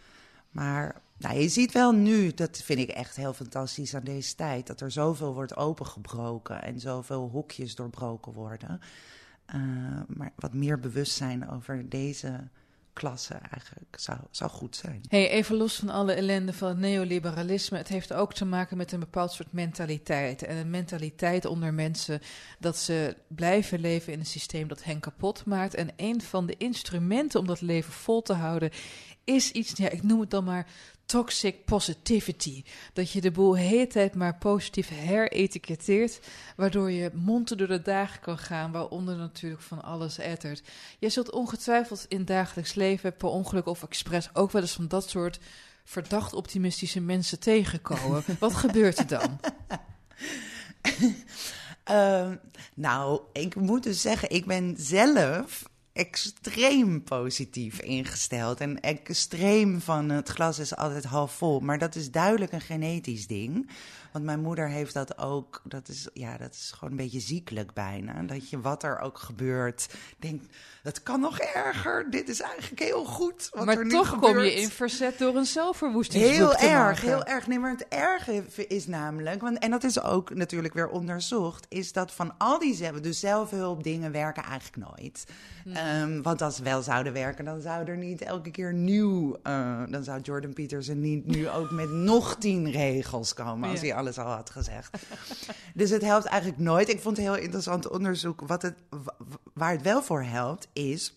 Maar 0.50 1.00
nou, 1.16 1.38
je 1.38 1.48
ziet 1.48 1.72
wel 1.72 1.92
nu, 1.92 2.34
dat 2.34 2.60
vind 2.64 2.78
ik 2.78 2.88
echt 2.88 3.16
heel 3.16 3.32
fantastisch 3.32 3.94
aan 3.94 4.04
deze 4.04 4.34
tijd, 4.34 4.66
dat 4.66 4.80
er 4.80 4.90
zoveel 4.90 5.34
wordt 5.34 5.56
opengebroken 5.56 6.62
en 6.62 6.80
zoveel 6.80 7.28
hokjes 7.32 7.74
doorbroken 7.74 8.32
worden. 8.32 8.80
Maar 10.06 10.32
wat 10.36 10.54
meer 10.54 10.78
bewustzijn 10.78 11.50
over 11.50 11.88
deze 11.88 12.48
klasse 12.92 13.34
eigenlijk 13.34 13.98
zou, 13.98 14.18
zou 14.30 14.50
goed 14.50 14.76
zijn. 14.76 15.00
Hey, 15.08 15.30
even 15.30 15.56
los 15.56 15.76
van 15.76 15.88
alle 15.88 16.12
ellende 16.12 16.52
van 16.52 16.68
het 16.68 16.78
neoliberalisme, 16.78 17.78
het 17.78 17.88
heeft 17.88 18.12
ook 18.12 18.34
te 18.34 18.44
maken 18.44 18.76
met 18.76 18.92
een 18.92 19.00
bepaald 19.00 19.32
soort 19.32 19.52
mentaliteit. 19.52 20.42
En 20.42 20.56
een 20.56 20.70
mentaliteit 20.70 21.44
onder 21.44 21.74
mensen 21.74 22.20
dat 22.58 22.76
ze 22.76 23.16
blijven 23.28 23.80
leven 23.80 24.12
in 24.12 24.18
een 24.18 24.26
systeem 24.26 24.68
dat 24.68 24.84
hen 24.84 25.00
kapot 25.00 25.44
maakt. 25.44 25.74
En 25.74 25.88
een 25.96 26.20
van 26.20 26.46
de 26.46 26.54
instrumenten 26.58 27.40
om 27.40 27.46
dat 27.46 27.60
leven 27.60 27.92
vol 27.92 28.22
te 28.22 28.32
houden 28.32 28.70
is 29.24 29.50
iets, 29.50 29.72
ja, 29.76 29.88
ik 29.88 30.02
noem 30.02 30.20
het 30.20 30.30
dan 30.30 30.44
maar 30.44 30.66
toxic 31.10 31.64
positivity. 31.64 32.62
Dat 32.92 33.10
je 33.10 33.20
de 33.20 33.30
boel 33.30 33.56
hele 33.56 33.86
tijd 33.86 34.14
maar 34.14 34.38
positief 34.38 34.88
heretiketteerd, 34.88 36.20
waardoor 36.56 36.90
je 36.90 37.10
monten 37.14 37.56
door 37.56 37.66
de 37.66 37.82
dagen 37.82 38.20
kan 38.20 38.38
gaan, 38.38 38.72
waaronder 38.72 39.16
natuurlijk 39.16 39.62
van 39.62 39.82
alles 39.82 40.18
ettert. 40.18 40.62
Je 40.98 41.08
zult 41.08 41.30
ongetwijfeld 41.30 42.06
in 42.08 42.24
dagelijks 42.24 42.74
leven, 42.74 43.16
per 43.16 43.28
ongeluk 43.28 43.66
of 43.66 43.82
expres, 43.82 44.28
ook 44.32 44.50
wel 44.50 44.62
eens 44.62 44.72
van 44.72 44.88
dat 44.88 45.08
soort 45.08 45.38
verdacht 45.84 46.34
optimistische 46.34 47.00
mensen 47.00 47.40
tegenkomen. 47.40 48.24
Wat 48.38 48.54
gebeurt 48.54 48.98
er 48.98 49.06
dan? 49.06 49.40
Uh, 51.90 52.30
nou, 52.74 53.20
ik 53.32 53.54
moet 53.54 53.82
dus 53.82 54.00
zeggen, 54.00 54.30
ik 54.30 54.46
ben 54.46 54.74
zelf 54.78 55.68
extreem 56.00 57.02
positief 57.02 57.80
ingesteld. 57.80 58.60
En 58.60 58.80
extreem 58.80 59.80
van 59.80 60.10
het 60.10 60.28
glas 60.28 60.58
is 60.58 60.76
altijd 60.76 61.04
half 61.04 61.32
vol. 61.32 61.60
Maar 61.60 61.78
dat 61.78 61.94
is 61.94 62.10
duidelijk 62.10 62.52
een 62.52 62.60
genetisch 62.60 63.26
ding. 63.26 63.70
Want 64.12 64.24
mijn 64.24 64.40
moeder 64.40 64.68
heeft 64.68 64.94
dat 64.94 65.18
ook. 65.18 65.62
Dat 65.64 65.88
is, 65.88 66.08
ja, 66.12 66.36
dat 66.36 66.52
is 66.54 66.70
gewoon 66.74 66.90
een 66.90 66.96
beetje 66.96 67.20
ziekelijk 67.20 67.72
bijna. 67.72 68.22
Dat 68.22 68.50
je 68.50 68.60
wat 68.60 68.82
er 68.82 68.98
ook 68.98 69.18
gebeurt, 69.18 69.88
denkt 70.18 70.46
het 70.82 71.02
kan 71.02 71.20
nog 71.20 71.38
erger. 71.38 72.10
Dit 72.10 72.28
is 72.28 72.40
eigenlijk 72.40 72.80
heel 72.82 73.04
goed. 73.04 73.48
Wat 73.52 73.64
maar 73.64 73.78
er 73.78 73.88
toch 73.88 74.08
gebeurt. 74.08 74.32
kom 74.32 74.42
je 74.42 74.54
in 74.54 74.68
verzet 74.68 75.18
door 75.18 75.36
een 75.36 75.44
zelfverwoestingsboek 75.44 76.36
Heel 76.36 76.50
te 76.50 76.56
erg, 76.56 76.72
maken. 76.72 77.08
heel 77.08 77.24
erg. 77.24 77.46
Nee, 77.46 77.58
maar 77.58 77.70
het 77.70 77.86
erge 77.88 78.44
is 78.68 78.86
namelijk, 78.86 79.40
want, 79.40 79.58
en 79.58 79.70
dat 79.70 79.84
is 79.84 80.02
ook 80.02 80.34
natuurlijk 80.34 80.74
weer 80.74 80.88
onderzocht, 80.88 81.66
is 81.68 81.92
dat 81.92 82.12
van 82.12 82.34
al 82.38 82.58
die 82.58 82.74
zelf, 82.74 83.00
dus 83.00 83.20
zelfhulpdingen 83.20 84.12
werken 84.12 84.42
eigenlijk 84.42 84.88
nooit. 84.90 85.24
Hmm. 85.64 85.76
Um, 86.02 86.22
want 86.22 86.42
als 86.42 86.56
ze 86.56 86.62
wel 86.62 86.82
zouden 86.82 87.12
werken, 87.12 87.44
dan 87.44 87.60
zou 87.60 87.84
er 87.86 87.96
niet 87.96 88.22
elke 88.22 88.50
keer 88.50 88.72
nieuw, 88.74 89.36
uh, 89.46 89.82
dan 89.88 90.04
zou 90.04 90.20
Jordan 90.20 90.52
Peterson 90.52 91.00
niet 91.00 91.26
nu 91.26 91.48
ook 91.48 91.70
met 91.70 91.90
nog 91.90 92.36
tien 92.38 92.70
regels 92.70 93.34
komen 93.34 93.70
als 93.70 93.80
Ja. 93.80 93.86
hij 93.86 93.96
alles 94.00 94.18
al 94.18 94.30
had 94.30 94.50
gezegd. 94.50 94.98
dus 95.74 95.90
het 95.90 96.02
helpt 96.02 96.26
eigenlijk 96.26 96.60
nooit. 96.62 96.88
Ik 96.88 97.00
vond 97.00 97.16
het 97.16 97.26
heel 97.26 97.36
interessant 97.36 97.88
onderzoek. 97.90 98.40
Wat 98.46 98.62
het, 98.62 98.74
wa- 98.88 99.16
waar 99.54 99.70
het 99.72 99.82
wel 99.82 100.02
voor 100.02 100.22
helpt, 100.22 100.68
is, 100.72 101.14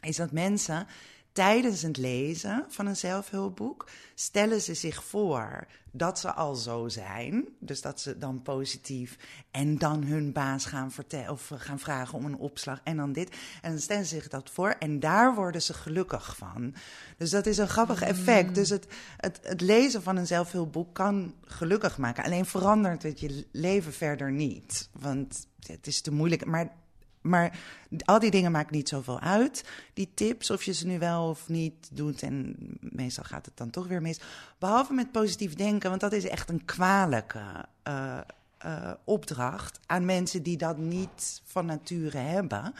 is 0.00 0.16
dat 0.16 0.32
mensen 0.32 0.86
tijdens 1.32 1.82
het 1.82 1.96
lezen 1.96 2.64
van 2.68 2.86
een 2.86 2.96
zelfhulpboek 2.96 3.88
stellen 4.14 4.60
ze 4.60 4.74
zich 4.74 5.04
voor 5.04 5.66
dat 5.92 6.18
ze 6.18 6.32
al 6.32 6.54
zo 6.54 6.88
zijn. 6.88 7.48
Dus 7.58 7.80
dat 7.80 8.00
ze 8.00 8.18
dan 8.18 8.42
positief 8.42 9.16
en 9.50 9.78
dan 9.78 10.04
hun 10.04 10.32
baas 10.32 10.64
gaan 10.64 10.92
vertellen 10.92 11.30
of 11.30 11.50
gaan 11.54 11.78
vragen 11.78 12.18
om 12.18 12.24
een 12.24 12.36
opslag 12.36 12.80
en 12.84 12.96
dan 12.96 13.12
dit. 13.12 13.36
En 13.62 13.70
dan 13.70 13.80
stellen 13.80 14.06
ze 14.06 14.14
zich 14.14 14.28
dat 14.28 14.50
voor 14.50 14.70
en 14.78 15.00
daar 15.00 15.34
worden 15.34 15.62
ze 15.62 15.74
gelukkig 15.74 16.36
van. 16.36 16.74
Dus 17.16 17.30
dat 17.30 17.46
is 17.46 17.58
een 17.58 17.68
grappig 17.68 18.02
effect. 18.02 18.54
Dus 18.54 18.70
het, 18.70 18.86
het, 19.16 19.40
het 19.42 19.60
lezen 19.60 20.02
van 20.02 20.16
een 20.16 20.26
zelfhulpboek 20.26 20.94
kan 20.94 21.34
gelukkig 21.44 21.98
maken. 21.98 22.24
Alleen 22.24 22.46
verandert 22.46 23.02
het 23.02 23.20
je 23.20 23.46
leven 23.52 23.92
verder 23.92 24.32
niet. 24.32 24.88
Want 24.92 25.46
het 25.66 25.86
is 25.86 26.00
te 26.00 26.12
moeilijk. 26.12 26.44
Maar 26.44 26.72
maar 27.20 27.58
al 28.04 28.18
die 28.18 28.30
dingen 28.30 28.52
maakt 28.52 28.70
niet 28.70 28.88
zoveel 28.88 29.20
uit. 29.20 29.64
Die 29.94 30.10
tips, 30.14 30.50
of 30.50 30.62
je 30.62 30.72
ze 30.72 30.86
nu 30.86 30.98
wel 30.98 31.28
of 31.28 31.48
niet 31.48 31.88
doet. 31.92 32.22
En 32.22 32.56
meestal 32.80 33.24
gaat 33.24 33.46
het 33.46 33.56
dan 33.56 33.70
toch 33.70 33.86
weer 33.86 34.02
mis. 34.02 34.20
Behalve 34.58 34.92
met 34.92 35.12
positief 35.12 35.54
denken, 35.54 35.88
want 35.88 36.00
dat 36.00 36.12
is 36.12 36.28
echt 36.28 36.48
een 36.48 36.64
kwalijke 36.64 37.42
uh, 37.88 38.18
uh, 38.66 38.92
opdracht 39.04 39.80
aan 39.86 40.04
mensen 40.04 40.42
die 40.42 40.56
dat 40.56 40.78
niet 40.78 41.42
van 41.44 41.66
nature 41.66 42.18
hebben 42.18 42.74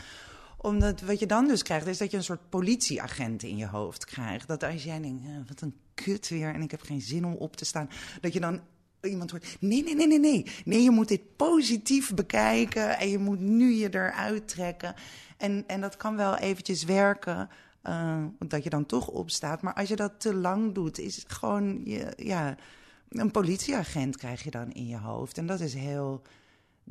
omdat 0.63 1.01
wat 1.01 1.19
je 1.19 1.27
dan 1.27 1.49
dus 1.49 1.63
krijgt, 1.63 1.87
is 1.87 1.99
dat 1.99 2.11
je 2.11 2.17
een 2.17 2.25
soort 2.25 2.49
politieagent 2.49 3.43
in 3.43 3.57
je 3.57 3.67
hoofd 3.67 4.05
krijgt. 4.05 4.49
Dat 4.49 4.63
als 4.63 4.85
jij 4.85 5.01
denkt, 5.01 5.25
eh, 5.25 5.31
wat 5.49 5.61
een 5.61 5.75
kut 5.95 6.29
weer 6.29 6.55
en 6.55 6.63
ik 6.63 6.71
heb 6.71 6.83
geen 6.83 7.01
zin 7.01 7.25
om 7.25 7.35
op 7.35 7.57
te 7.57 7.65
staan. 7.65 7.91
Dat 8.21 8.33
je 8.33 8.41
dan 8.41 8.61
iemand 9.03 9.31
hoort, 9.31 9.57
nee, 9.61 9.83
nee, 9.83 9.95
nee, 9.95 10.07
nee, 10.07 10.19
nee. 10.19 10.47
Nee, 10.65 10.83
je 10.83 10.91
moet 10.91 11.09
dit 11.09 11.37
positief 11.37 12.15
bekijken 12.15 12.99
en 12.99 13.09
je 13.09 13.19
moet 13.19 13.41
nu 13.41 13.73
je 13.73 13.95
eruit 13.95 14.49
trekken. 14.49 14.95
En, 15.37 15.65
en 15.67 15.81
dat 15.81 15.97
kan 15.97 16.17
wel 16.17 16.37
eventjes 16.37 16.85
werken, 16.85 17.49
uh, 17.85 18.25
dat 18.39 18.65
je 18.65 18.71
dan 18.71 18.87
toch 18.87 19.09
opstaat. 19.09 19.63
Maar 19.63 19.75
als 19.75 19.89
je 19.89 19.97
dat 19.97 20.21
te 20.21 20.35
lang 20.35 20.75
doet, 20.75 20.99
is 20.99 21.25
gewoon, 21.27 21.81
je, 21.85 22.13
ja, 22.17 22.57
een 23.09 23.31
politieagent 23.31 24.17
krijg 24.17 24.45
je 24.45 24.51
dan 24.51 24.73
in 24.73 24.87
je 24.87 24.99
hoofd. 24.99 25.39
En 25.39 25.47
dat 25.47 25.61
is 25.61 25.75
heel 25.75 26.23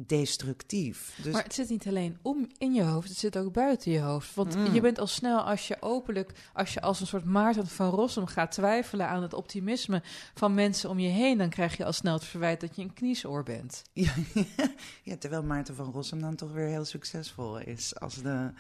destructief. 0.08 1.20
Dus 1.24 1.34
Maar 1.34 1.44
het 1.44 1.54
zit 1.54 1.70
niet 1.70 1.88
alleen 1.88 2.18
om 2.22 2.48
in 2.58 2.74
je 2.74 2.84
hoofd, 2.84 3.10
het 3.10 3.18
zit 3.18 3.38
ook 3.38 3.54
buiten 3.54 3.92
je 3.92 4.00
hoofd. 4.00 4.36
Want 4.36 4.56
Mm. 4.56 4.74
je 4.74 4.82
bent 4.82 5.00
al 5.00 5.08
snel 5.08 5.40
als 5.42 5.68
je 5.68 5.78
openlijk, 5.80 6.32
als 6.54 6.74
je 6.74 6.82
als 6.82 7.00
een 7.00 7.08
soort 7.08 7.26
Maarten 7.26 7.68
van 7.68 7.90
Rossum 7.90 8.26
gaat 8.26 8.52
twijfelen 8.52 9.08
aan 9.08 9.22
het 9.22 9.34
optimisme 9.34 10.02
van 10.34 10.54
mensen 10.54 10.90
om 10.90 11.00
je 11.00 11.10
heen, 11.10 11.38
dan 11.38 11.50
krijg 11.50 11.78
je 11.78 11.86
al 11.86 11.94
snel 11.94 12.14
het 12.14 12.24
verwijt 12.24 12.62
dat 12.62 12.76
je 12.76 12.82
een 12.82 12.94
kniesoor 12.94 13.44
bent. 13.44 13.82
Ja, 13.94 14.14
ja, 15.04 15.18
terwijl 15.18 15.44
Maarten 15.44 15.76
van 15.76 15.92
Rossum 15.92 16.22
dan 16.22 16.36
toch 16.36 16.52
weer 16.52 16.68
heel 16.68 16.86
succesvol 16.86 17.58
is. 17.60 18.00
Als 18.00 18.16
de, 18.16 18.52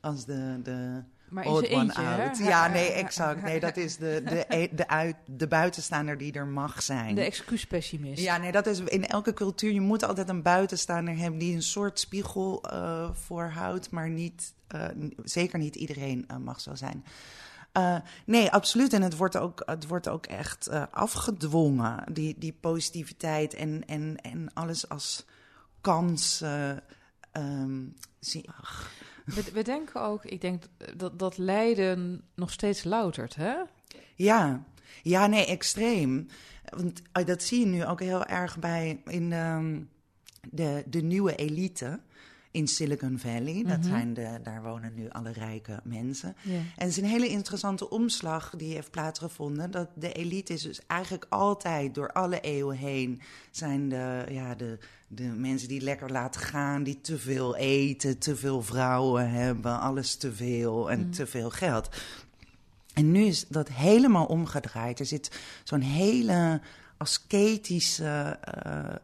als 0.00 0.24
de, 0.24 0.60
de 0.62 1.02
Maar 1.28 1.44
odd 1.46 1.70
one 1.70 1.82
eentje, 1.82 2.02
out. 2.02 2.38
Ja, 2.38 2.68
nee, 2.68 2.92
exact. 2.92 3.42
Nee, 3.42 3.60
dat 3.60 3.76
is 3.76 3.96
de, 3.96 4.22
de, 4.24 4.44
e- 4.48 4.68
de, 4.72 4.88
uit, 4.88 5.16
de 5.26 5.48
buitenstaander 5.48 6.18
die 6.18 6.32
er 6.32 6.46
mag 6.46 6.82
zijn. 6.82 7.14
De 7.14 7.24
excuuspessimist. 7.24 8.22
Ja, 8.22 8.36
nee, 8.36 8.52
dat 8.52 8.66
is 8.66 8.80
in 8.80 9.06
elke 9.06 9.32
cultuur. 9.34 9.72
Je 9.72 9.80
moet 9.80 10.04
altijd 10.04 10.28
een 10.28 10.42
buitenstaander 10.42 11.16
hebben 11.16 11.38
die 11.38 11.54
een 11.54 11.62
soort 11.62 12.00
spiegel 12.00 12.62
eh, 12.62 13.10
voorhoudt, 13.12 13.90
maar 13.90 14.08
niet, 14.10 14.54
eh, 14.66 14.86
zeker 15.24 15.58
niet 15.58 15.76
iedereen 15.76 16.24
eh, 16.28 16.36
mag 16.36 16.60
zo 16.60 16.74
zijn. 16.74 17.04
Nee, 18.26 18.50
absoluut. 18.50 18.92
En 18.92 19.02
het 19.02 19.16
wordt 19.16 19.36
ook, 19.36 19.62
het 19.66 19.86
wordt 19.86 20.08
ook 20.08 20.26
echt 20.26 20.70
afgedwongen, 20.90 22.12
die, 22.12 22.34
die 22.38 22.52
positiviteit 22.60 23.54
en, 23.54 23.82
en, 23.86 24.16
en 24.22 24.50
alles 24.52 24.88
als 24.88 25.24
kans. 25.80 26.40
eh, 26.40 26.70
ehm, 27.32 27.82
ach. 28.60 28.90
We, 29.24 29.62
denken 29.62 30.02
ook, 30.02 30.24
ik 30.24 30.40
denk 30.40 30.62
dat, 30.96 31.18
dat 31.18 31.38
lijden 31.38 32.22
nog 32.34 32.50
steeds 32.50 32.84
loutert, 32.84 33.34
hè? 33.34 33.54
Ja, 34.14 34.64
ja, 35.02 35.26
nee, 35.26 35.46
extreem. 35.46 36.26
Want 36.76 37.02
eh, 37.12 37.26
dat 37.26 37.42
zie 37.42 37.60
je 37.60 37.66
nu 37.66 37.84
ook 37.84 38.00
heel 38.00 38.24
erg 38.24 38.58
bij 38.58 39.02
in 39.06 39.32
ehm, 39.32 39.80
de, 40.50 40.82
de 40.86 41.00
nieuwe 41.00 41.34
elite 41.34 42.00
in 42.54 42.68
Silicon 42.68 43.18
Valley. 43.18 43.64
Dat 43.66 43.78
Mhm. 43.78 43.88
zijn 43.88 44.14
de, 44.14 44.38
daar 44.42 44.62
wonen 44.62 44.94
nu 44.94 45.08
alle 45.08 45.32
rijke 45.32 45.80
mensen. 45.84 46.36
En 46.44 46.64
het 46.76 46.88
is 46.88 46.96
een 46.96 47.04
hele 47.04 47.28
interessante 47.28 47.90
omslag 47.90 48.54
die 48.56 48.74
heeft 48.74 48.90
plaatsgevonden. 48.90 49.70
Dat 49.70 49.88
de 49.94 50.12
elite 50.12 50.52
is 50.52 50.62
dus 50.62 50.80
eigenlijk 50.86 51.26
altijd 51.28 51.94
door 51.94 52.12
alle 52.12 52.40
eeuwen 52.40 52.76
heen... 52.76 53.20
zijn 53.50 53.88
de, 53.88 54.24
ja, 54.30 54.54
de, 54.54 54.78
de 55.08 55.22
mensen 55.22 55.68
die 55.68 55.80
lekker 55.80 56.10
laten 56.12 56.40
gaan, 56.40 56.82
die 56.82 57.00
te 57.00 57.18
veel 57.18 57.56
eten... 57.56 58.18
te 58.18 58.36
veel 58.36 58.62
vrouwen 58.62 59.30
hebben, 59.30 59.80
alles 59.80 60.14
te 60.16 60.32
veel 60.32 60.90
en 60.90 61.00
Mhm. 61.00 61.10
te 61.10 61.26
veel 61.26 61.50
geld. 61.50 61.88
En 62.94 63.10
nu 63.12 63.24
is 63.24 63.46
dat 63.48 63.68
helemaal 63.68 64.26
omgedraaid. 64.26 65.00
Er 65.00 65.06
zit 65.06 65.30
zo'n 65.64 65.80
hele 65.80 66.60
ascetische 66.96 68.38
uh, 68.66 68.94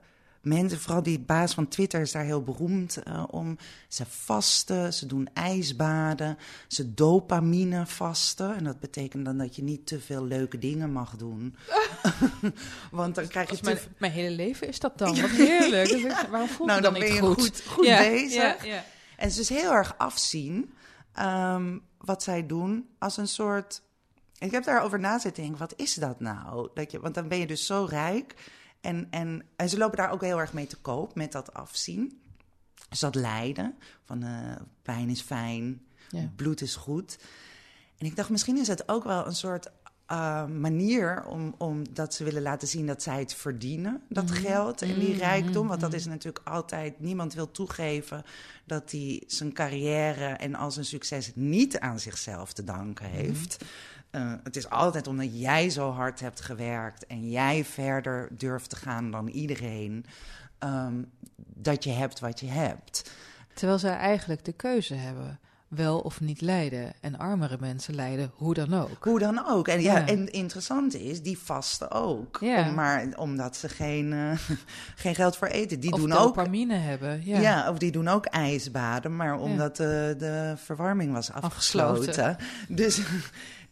mensen, 0.41 0.81
vooral 0.81 1.03
die 1.03 1.19
baas 1.21 1.55
van 1.55 1.69
Twitter 1.69 2.01
is 2.01 2.13
daar 2.13 2.25
heel 2.25 2.43
beroemd 2.43 2.99
uh, 3.09 3.25
om. 3.31 3.59
Ze 3.89 4.05
vasten, 4.09 4.93
ze 4.95 5.07
doen 5.07 5.29
ijsbaden, 5.35 6.39
ze 6.69 6.95
dopamine 6.95 7.87
vasten. 7.87 8.57
En 8.57 8.65
dat 8.65 8.81
betekent 8.81 9.25
dan 9.25 9.39
dat 9.39 9.57
je 9.57 9.63
niet 9.63 9.87
te 9.87 10.01
veel 10.01 10.25
leuke 10.25 10.59
dingen 10.59 10.93
mag 10.93 11.17
doen. 11.17 11.57
Want 12.91 13.15
dan 13.15 13.29
krijg 13.29 13.51
je 13.61 13.79
mijn, 13.99 14.13
hele 14.13 14.35
leven 14.35 14.69
is 14.69 14.81
dat 14.81 14.99
dan. 14.99 15.21
Wat 15.21 15.31
heerlijk. 15.31 15.89
Dus 16.01 16.03
ik- 16.03 16.27
waarom 16.31 16.49
voel 16.49 16.67
Nou, 16.67 16.81
dan 16.81 16.93
dan, 16.93 17.01
ben 17.03 17.11
niet 17.13 17.21
je 17.21 17.27
goed? 17.27 17.41
goed, 17.43 17.63
goed 17.67 17.87
Ja, 17.87 17.99
bezig. 17.99 18.65
Ja, 18.65 18.75
ja. 18.75 18.85
En 19.17 19.31
ze 19.31 19.39
dus 19.39 19.49
heel 19.49 19.73
erg 19.73 19.95
afzien 19.99 20.73
ehm, 21.13 21.79
wat 21.99 22.23
zij 22.23 22.47
doen 22.47 22.89
als 22.99 23.17
een 23.17 23.29
soort. 23.29 23.83
Ik 24.39 24.51
heb 24.51 24.65
daarover 24.65 25.01
na 25.01 25.19
zitten 25.19 25.43
denken, 25.43 25.61
wat 25.61 25.73
is 25.77 25.95
dat 25.95 26.21
nou? 26.21 26.69
Dat 26.75 26.91
je, 26.91 27.01
want 27.01 27.15
dan 27.15 27.29
ben 27.29 27.39
je 27.39 27.47
dus 27.47 27.67
zo 27.67 27.87
rijk. 27.91 28.35
En, 28.81 29.07
en, 29.11 29.43
en 29.57 29.69
ze 29.69 29.79
lopen 29.79 29.97
daar 29.97 30.11
ook 30.11 30.23
heel 30.23 30.41
erg 30.41 30.53
mee 30.53 30.67
te 30.67 30.77
koop, 30.77 31.15
met 31.15 31.33
dat 31.33 31.55
afzien. 31.55 32.21
Dus 32.89 33.01
dat 33.01 33.15
lijden, 33.15 33.75
van 34.05 34.23
eh, 34.23 34.57
pijn 34.83 35.09
is 35.09 35.21
fijn, 35.21 35.83
Ja. 36.09 36.31
bloed 36.37 36.61
is 36.61 36.77
goed. 36.77 37.19
En 37.99 38.07
ik 38.07 38.17
dacht, 38.17 38.31
misschien 38.31 38.57
is 38.59 38.69
het 38.69 38.89
ook 38.89 39.05
wel 39.05 39.27
een 39.27 39.35
soort 39.35 39.71
uh, 40.13 40.47
manier 40.47 41.25
om, 41.27 41.55
om 41.59 41.95
dat 41.95 42.15
ze 42.15 42.25
willen 42.25 42.43
laten 42.43 42.69
zien 42.69 42.87
dat 42.87 43.03
zij 43.03 43.19
het 43.19 43.35
verdienen, 43.35 44.03
dat 44.09 44.25
Mhm. 44.25 44.35
geld 44.35 44.83
en 44.83 44.99
die 44.99 45.09
Mhm, 45.11 45.19
rijkdom. 45.19 45.69
Want 45.69 45.81
dat 45.81 45.91
mhm. 45.91 45.99
is 45.99 46.07
natuurlijk 46.07 46.49
altijd, 46.49 47.01
niemand 47.01 47.35
wil 47.35 47.51
toegeven 47.51 48.23
dat 48.65 48.91
hij 48.91 49.23
zijn 49.27 49.53
carrière 49.53 50.27
en 50.27 50.55
al 50.55 50.71
zijn 50.71 50.85
succes 50.85 51.31
niet 51.35 51.79
aan 51.79 52.01
zichzelf 52.01 52.53
te 52.53 52.65
danken 52.65 53.07
heeft. 53.07 53.65
Uh, 54.13 54.33
het 54.43 54.57
is 54.57 54.71
altijd 54.71 55.07
omdat 55.07 55.41
jij 55.41 55.71
zo 55.71 55.91
hard 55.91 56.21
hebt 56.21 56.41
gewerkt 56.41 57.07
en 57.07 57.31
jij 57.31 57.65
verder 57.65 58.29
durft 58.31 58.71
te 58.71 58.77
gaan 58.77 59.11
dan 59.11 59.29
iedereen, 59.29 60.05
um, 60.65 61.11
dat 61.55 61.85
je 61.85 61.91
hebt 61.91 62.21
wat 62.21 62.41
je 62.41 62.47
hebt. 62.47 63.11
Terwijl 63.55 63.79
zij 63.79 63.97
eigenlijk 63.97 64.45
de 64.45 64.53
keuze 64.53 64.95
hebben. 64.95 65.39
Wel 65.69 65.99
of 66.01 66.21
niet 66.21 66.41
lijden. 66.41 66.93
En 67.01 67.19
armere 67.19 67.57
mensen 67.61 67.95
lijden 67.95 68.31
hoe 68.35 68.55
dan 68.55 68.75
ook. 68.75 69.05
Hoe 69.05 69.19
dan 69.19 69.47
ook. 69.49 69.69
En, 69.69 69.81
ja, 69.83 69.99
Ja. 69.99 70.07
en 70.07 70.33
interessant 70.33 70.95
is, 70.95 71.23
die 71.23 71.39
vasten 71.39 71.91
ook. 71.91 72.39
Ja. 72.41 72.69
Om- 72.69 72.75
maar 72.75 73.07
omdat 73.17 73.57
ze 73.57 73.69
geen, 73.69 74.13
eh, 74.13 74.39
geen 75.03 75.15
geld 75.15 75.37
voor 75.37 75.49
eten. 75.49 75.81
Die 75.81 75.93
of 75.93 76.01
doen 76.01 76.13
ook. 76.13 76.19
dopamine 76.19 76.75
hebben. 76.75 77.25
Ja. 77.25 77.39
Ja. 77.41 77.71
of 77.71 77.79
die 77.79 77.91
doen 77.93 78.09
ook 78.09 78.25
ijsbaden, 78.27 79.17
maar 79.17 79.39
omdat 79.39 79.77
de, 79.77 80.15
de 80.19 80.55
verwarming 80.57 81.13
was 81.13 81.33
afgesloten. 81.33 81.99
Afgesloten. 82.09 82.37
Dus 82.69 83.01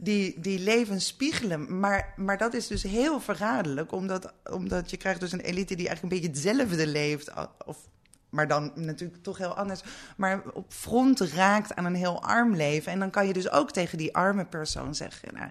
die, 0.01 0.41
die 0.41 0.59
leven 0.59 1.01
spiegelen. 1.01 1.81
Maar, 1.81 2.13
maar 2.17 2.39
dat 2.39 2.55
is 2.55 2.67
dus 2.67 2.83
heel 2.83 3.21
verraderlijk, 3.21 3.93
omdat, 3.93 4.33
omdat 4.51 4.91
je 4.91 4.97
krijgt 4.97 5.21
dus 5.21 5.33
een 5.33 5.41
elite 5.41 5.75
die 5.75 5.89
eigenlijk 5.89 6.03
een 6.03 6.21
beetje 6.21 6.41
hetzelfde 6.41 6.87
leeft. 6.87 7.31
Of, 7.67 7.89
maar 8.29 8.49
dan 8.49 8.73
natuurlijk 8.75 9.23
toch 9.23 9.39
heel 9.39 9.55
anders. 9.55 9.83
Maar 10.17 10.43
op 10.53 10.73
front 10.73 11.21
raakt 11.21 11.75
aan 11.75 11.85
een 11.85 11.95
heel 11.95 12.23
arm 12.23 12.55
leven. 12.55 12.93
En 12.93 12.99
dan 12.99 13.11
kan 13.11 13.27
je 13.27 13.33
dus 13.33 13.51
ook 13.51 13.71
tegen 13.71 13.99
die 13.99 14.15
arme 14.15 14.45
persoon 14.45 14.95
zeggen. 14.95 15.35
Nou, 15.35 15.51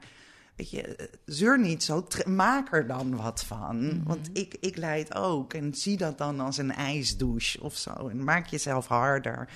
weet 0.55 0.69
je, 0.69 1.09
zeur 1.25 1.59
niet 1.59 1.83
zo, 1.83 2.07
maak 2.25 2.73
er 2.73 2.87
dan 2.87 3.15
wat 3.15 3.43
van. 3.43 3.85
Mhm. 3.85 4.03
Want 4.03 4.29
ik, 4.33 4.57
ik 4.59 4.77
leid 4.77 5.15
ook. 5.15 5.53
En 5.53 5.73
zie 5.73 5.97
dat 5.97 6.17
dan 6.17 6.39
als 6.39 6.57
een 6.57 6.73
ijsdouche 6.73 7.61
of 7.61 7.75
zo. 7.75 8.07
En 8.07 8.23
maak 8.23 8.47
jezelf 8.47 8.87
harder. 8.87 9.49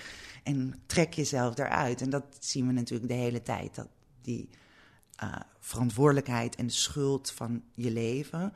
En 0.44 0.82
trek 0.86 1.14
jezelf 1.14 1.58
eruit. 1.58 2.02
En 2.02 2.10
dat 2.10 2.24
zien 2.40 2.68
we 2.68 2.74
natuurlijk 2.74 3.10
de 3.10 3.18
hele 3.18 3.42
tijd. 3.42 3.76
Dat 3.76 3.88
die 4.22 4.50
uh, 5.24 5.36
verantwoordelijkheid 5.60 6.56
en 6.56 6.68
de 6.68 6.74
schuld 6.74 7.32
van 7.32 7.64
je 7.74 7.92
leven... 7.92 8.54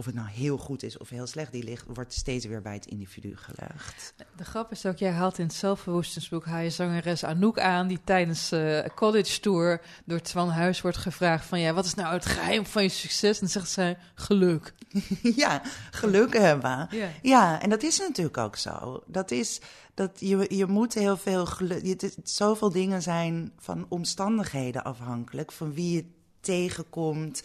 of 0.00 0.06
het 0.06 0.14
nou 0.14 0.28
heel 0.28 0.58
goed 0.58 0.82
is 0.82 0.98
of 0.98 1.08
heel 1.08 1.26
slecht, 1.26 1.52
die 1.52 1.64
ligt, 1.64 1.84
wordt 1.94 2.12
steeds 2.12 2.46
weer 2.46 2.62
bij 2.62 2.72
het 2.72 2.86
individu 2.86 3.36
gelegd. 3.36 4.14
De 4.36 4.44
grap 4.44 4.70
is 4.70 4.86
ook, 4.86 4.96
jij 4.96 5.10
haalt 5.10 5.38
in 5.38 5.46
het 5.46 5.54
zelfverwoestingsboek 5.54 6.44
haal 6.44 6.60
je 6.60 6.70
zangeres 6.70 7.24
Anouk 7.24 7.58
aan... 7.58 7.88
die 7.88 8.00
tijdens 8.04 8.52
uh, 8.52 8.84
college 8.94 9.40
tour 9.40 9.80
door 10.04 10.20
Twan 10.20 10.48
Huis 10.48 10.80
wordt 10.80 10.96
gevraagd 10.96 11.46
van... 11.46 11.60
ja, 11.60 11.72
wat 11.72 11.84
is 11.84 11.94
nou 11.94 12.12
het 12.12 12.26
geheim 12.26 12.66
van 12.66 12.82
je 12.82 12.88
succes? 12.88 13.34
En 13.34 13.40
dan 13.40 13.48
zegt 13.48 13.70
zij, 13.70 13.98
geluk. 14.14 14.74
ja, 15.42 15.62
geluk 15.90 16.36
hebben. 16.36 16.88
Ja. 17.00 17.08
ja, 17.22 17.62
en 17.62 17.70
dat 17.70 17.82
is 17.82 17.98
natuurlijk 17.98 18.38
ook 18.38 18.56
zo. 18.56 19.02
Dat 19.06 19.30
is 19.30 19.60
dat 19.94 20.10
je, 20.18 20.46
je 20.56 20.66
moet 20.66 20.94
heel 20.94 21.16
veel 21.16 21.46
geluk. 21.46 21.84
Je, 21.84 22.12
zoveel 22.22 22.70
dingen 22.70 23.02
zijn 23.02 23.52
van 23.58 23.86
omstandigheden 23.88 24.84
afhankelijk, 24.84 25.52
van 25.52 25.74
wie 25.74 25.96
je 25.96 26.04
tegenkomt. 26.40 27.42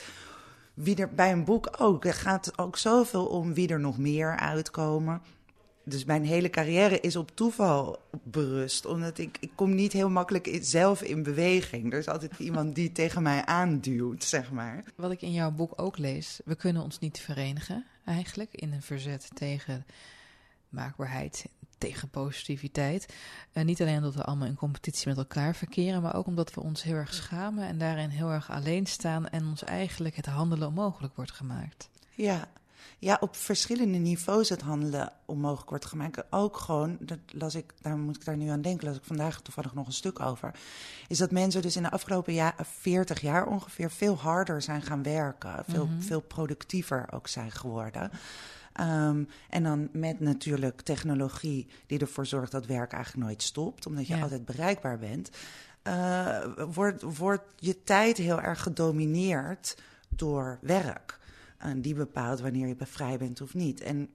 Wie 0.75 0.95
er 0.95 1.09
bij 1.09 1.31
een 1.31 1.43
boek 1.43 1.75
ook. 1.77 2.05
Er 2.05 2.13
gaat 2.13 2.57
ook 2.57 2.77
zoveel 2.77 3.25
om 3.25 3.53
wie 3.53 3.67
er 3.67 3.79
nog 3.79 3.97
meer 3.97 4.37
uitkomen. 4.37 5.21
Dus 5.83 6.05
mijn 6.05 6.25
hele 6.25 6.49
carrière 6.49 6.99
is 6.99 7.15
op 7.15 7.31
toeval 7.33 7.99
berust. 8.23 8.85
Omdat 8.85 9.17
ik, 9.17 9.37
ik 9.39 9.51
kom 9.55 9.75
niet 9.75 9.93
heel 9.93 10.09
makkelijk 10.09 10.57
zelf 10.61 11.01
in 11.01 11.23
beweging. 11.23 11.93
Er 11.93 11.99
is 11.99 12.07
altijd 12.07 12.39
iemand 12.39 12.75
die 12.75 12.91
tegen 12.91 13.23
mij 13.23 13.45
aanduwt, 13.45 14.23
zeg 14.23 14.51
maar. 14.51 14.83
Wat 14.95 15.11
ik 15.11 15.21
in 15.21 15.31
jouw 15.31 15.51
boek 15.51 15.73
ook 15.75 15.97
lees, 15.97 16.39
we 16.45 16.55
kunnen 16.55 16.83
ons 16.83 16.99
niet 16.99 17.19
verenigen 17.19 17.85
eigenlijk 18.05 18.53
in 18.53 18.73
een 18.73 18.81
verzet 18.81 19.29
tegen 19.33 19.85
maakbaarheid, 20.75 21.45
tegen 21.77 22.09
positiviteit. 22.09 23.13
Uh, 23.53 23.63
niet 23.63 23.81
alleen 23.81 23.97
omdat 23.97 24.15
we 24.15 24.23
allemaal 24.23 24.47
in 24.47 24.55
competitie 24.55 25.07
met 25.07 25.17
elkaar 25.17 25.55
verkeren, 25.55 26.01
maar 26.01 26.15
ook 26.15 26.27
omdat 26.27 26.53
we 26.53 26.61
ons 26.61 26.83
heel 26.83 26.95
erg 26.95 27.13
schamen 27.13 27.67
en 27.67 27.77
daarin 27.77 28.09
heel 28.09 28.29
erg 28.29 28.51
alleen 28.51 28.85
staan 28.85 29.27
en 29.27 29.47
ons 29.47 29.63
eigenlijk 29.63 30.15
het 30.15 30.25
handelen 30.25 30.67
onmogelijk 30.67 31.15
wordt 31.15 31.31
gemaakt. 31.31 31.89
Ja. 32.11 32.47
Ja, 32.99 33.17
op 33.19 33.35
verschillende 33.35 33.97
niveaus 33.97 34.49
het 34.49 34.61
handelen 34.61 35.11
onmogelijk 35.25 35.69
wordt 35.69 35.85
gemaakt. 35.85 36.23
Ook 36.29 36.57
gewoon, 36.57 36.97
dat 36.99 37.19
las 37.27 37.55
ik, 37.55 37.73
daar 37.81 37.97
moet 37.97 38.15
ik 38.15 38.25
daar 38.25 38.37
nu 38.37 38.49
aan 38.49 38.61
denken, 38.61 38.87
las 38.87 38.97
ik 38.97 39.03
vandaag 39.03 39.41
toevallig 39.41 39.73
nog 39.73 39.87
een 39.87 39.93
stuk 39.93 40.19
over. 40.19 40.51
Is 41.07 41.17
dat 41.17 41.31
mensen 41.31 41.61
dus 41.61 41.75
in 41.75 41.83
de 41.83 41.91
afgelopen 41.91 42.33
ja, 42.33 42.55
40 42.61 43.21
jaar 43.21 43.47
ongeveer 43.47 43.91
veel 43.91 44.17
harder 44.17 44.61
zijn 44.61 44.81
gaan 44.81 45.03
werken. 45.03 45.63
Veel, 45.67 45.85
mm-hmm. 45.85 46.01
veel 46.01 46.21
productiever 46.21 47.07
ook 47.11 47.27
zijn 47.27 47.51
geworden. 47.51 48.11
Um, 48.79 49.27
en 49.49 49.63
dan 49.63 49.89
met 49.91 50.19
natuurlijk 50.19 50.81
technologie 50.81 51.67
die 51.85 51.99
ervoor 51.99 52.25
zorgt 52.25 52.51
dat 52.51 52.65
werk 52.65 52.91
eigenlijk 52.91 53.25
nooit 53.25 53.41
stopt, 53.41 53.85
omdat 53.85 54.07
je 54.07 54.15
ja. 54.15 54.21
altijd 54.21 54.45
bereikbaar 54.45 54.97
bent. 54.97 55.29
Uh, 55.87 56.45
wordt, 56.73 57.01
wordt 57.01 57.43
je 57.55 57.83
tijd 57.83 58.17
heel 58.17 58.41
erg 58.41 58.61
gedomineerd 58.61 59.77
door 60.09 60.59
werk. 60.61 61.19
En 61.57 61.81
die 61.81 61.93
bepaalt 61.93 62.39
wanneer 62.39 62.67
je 62.67 62.75
vrij 62.79 63.17
bent 63.17 63.41
of 63.41 63.53
niet. 63.53 63.81
En 63.81 64.09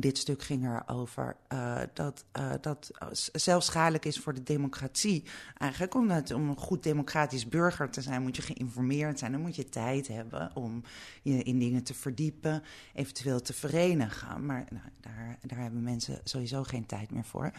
dit 0.00 0.18
stuk 0.18 0.42
ging 0.42 0.64
erover 0.64 1.36
uh, 1.52 1.78
dat 1.94 2.24
uh, 2.38 2.52
dat 2.60 2.90
zelfs 3.32 3.66
schadelijk 3.66 4.04
is 4.04 4.18
voor 4.18 4.34
de 4.34 4.42
democratie. 4.42 5.24
Eigenlijk 5.58 5.94
omdat 5.94 6.30
om 6.30 6.48
een 6.48 6.56
goed 6.56 6.82
democratisch 6.82 7.48
burger 7.48 7.90
te 7.90 8.00
zijn, 8.00 8.22
moet 8.22 8.36
je 8.36 8.42
geïnformeerd 8.42 9.18
zijn. 9.18 9.32
Dan 9.32 9.40
moet 9.40 9.56
je 9.56 9.68
tijd 9.68 10.08
hebben 10.08 10.50
om 10.54 10.82
je 11.22 11.42
in 11.42 11.58
dingen 11.58 11.82
te 11.82 11.94
verdiepen, 11.94 12.62
eventueel 12.94 13.42
te 13.42 13.52
verenigen. 13.52 14.46
Maar 14.46 14.66
nou, 14.70 14.84
daar, 15.00 15.38
daar 15.42 15.58
hebben 15.58 15.82
mensen 15.82 16.20
sowieso 16.24 16.62
geen 16.62 16.86
tijd 16.86 17.10
meer 17.10 17.24
voor. 17.24 17.52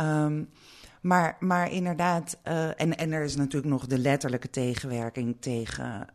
Um, 0.00 0.48
maar, 1.00 1.36
maar 1.40 1.70
inderdaad, 1.70 2.38
uh, 2.44 2.80
en, 2.80 2.96
en 2.96 3.12
er 3.12 3.22
is 3.22 3.36
natuurlijk 3.36 3.72
nog 3.72 3.86
de 3.86 3.98
letterlijke 3.98 4.50
tegenwerking 4.50 5.36
tegen 5.40 6.06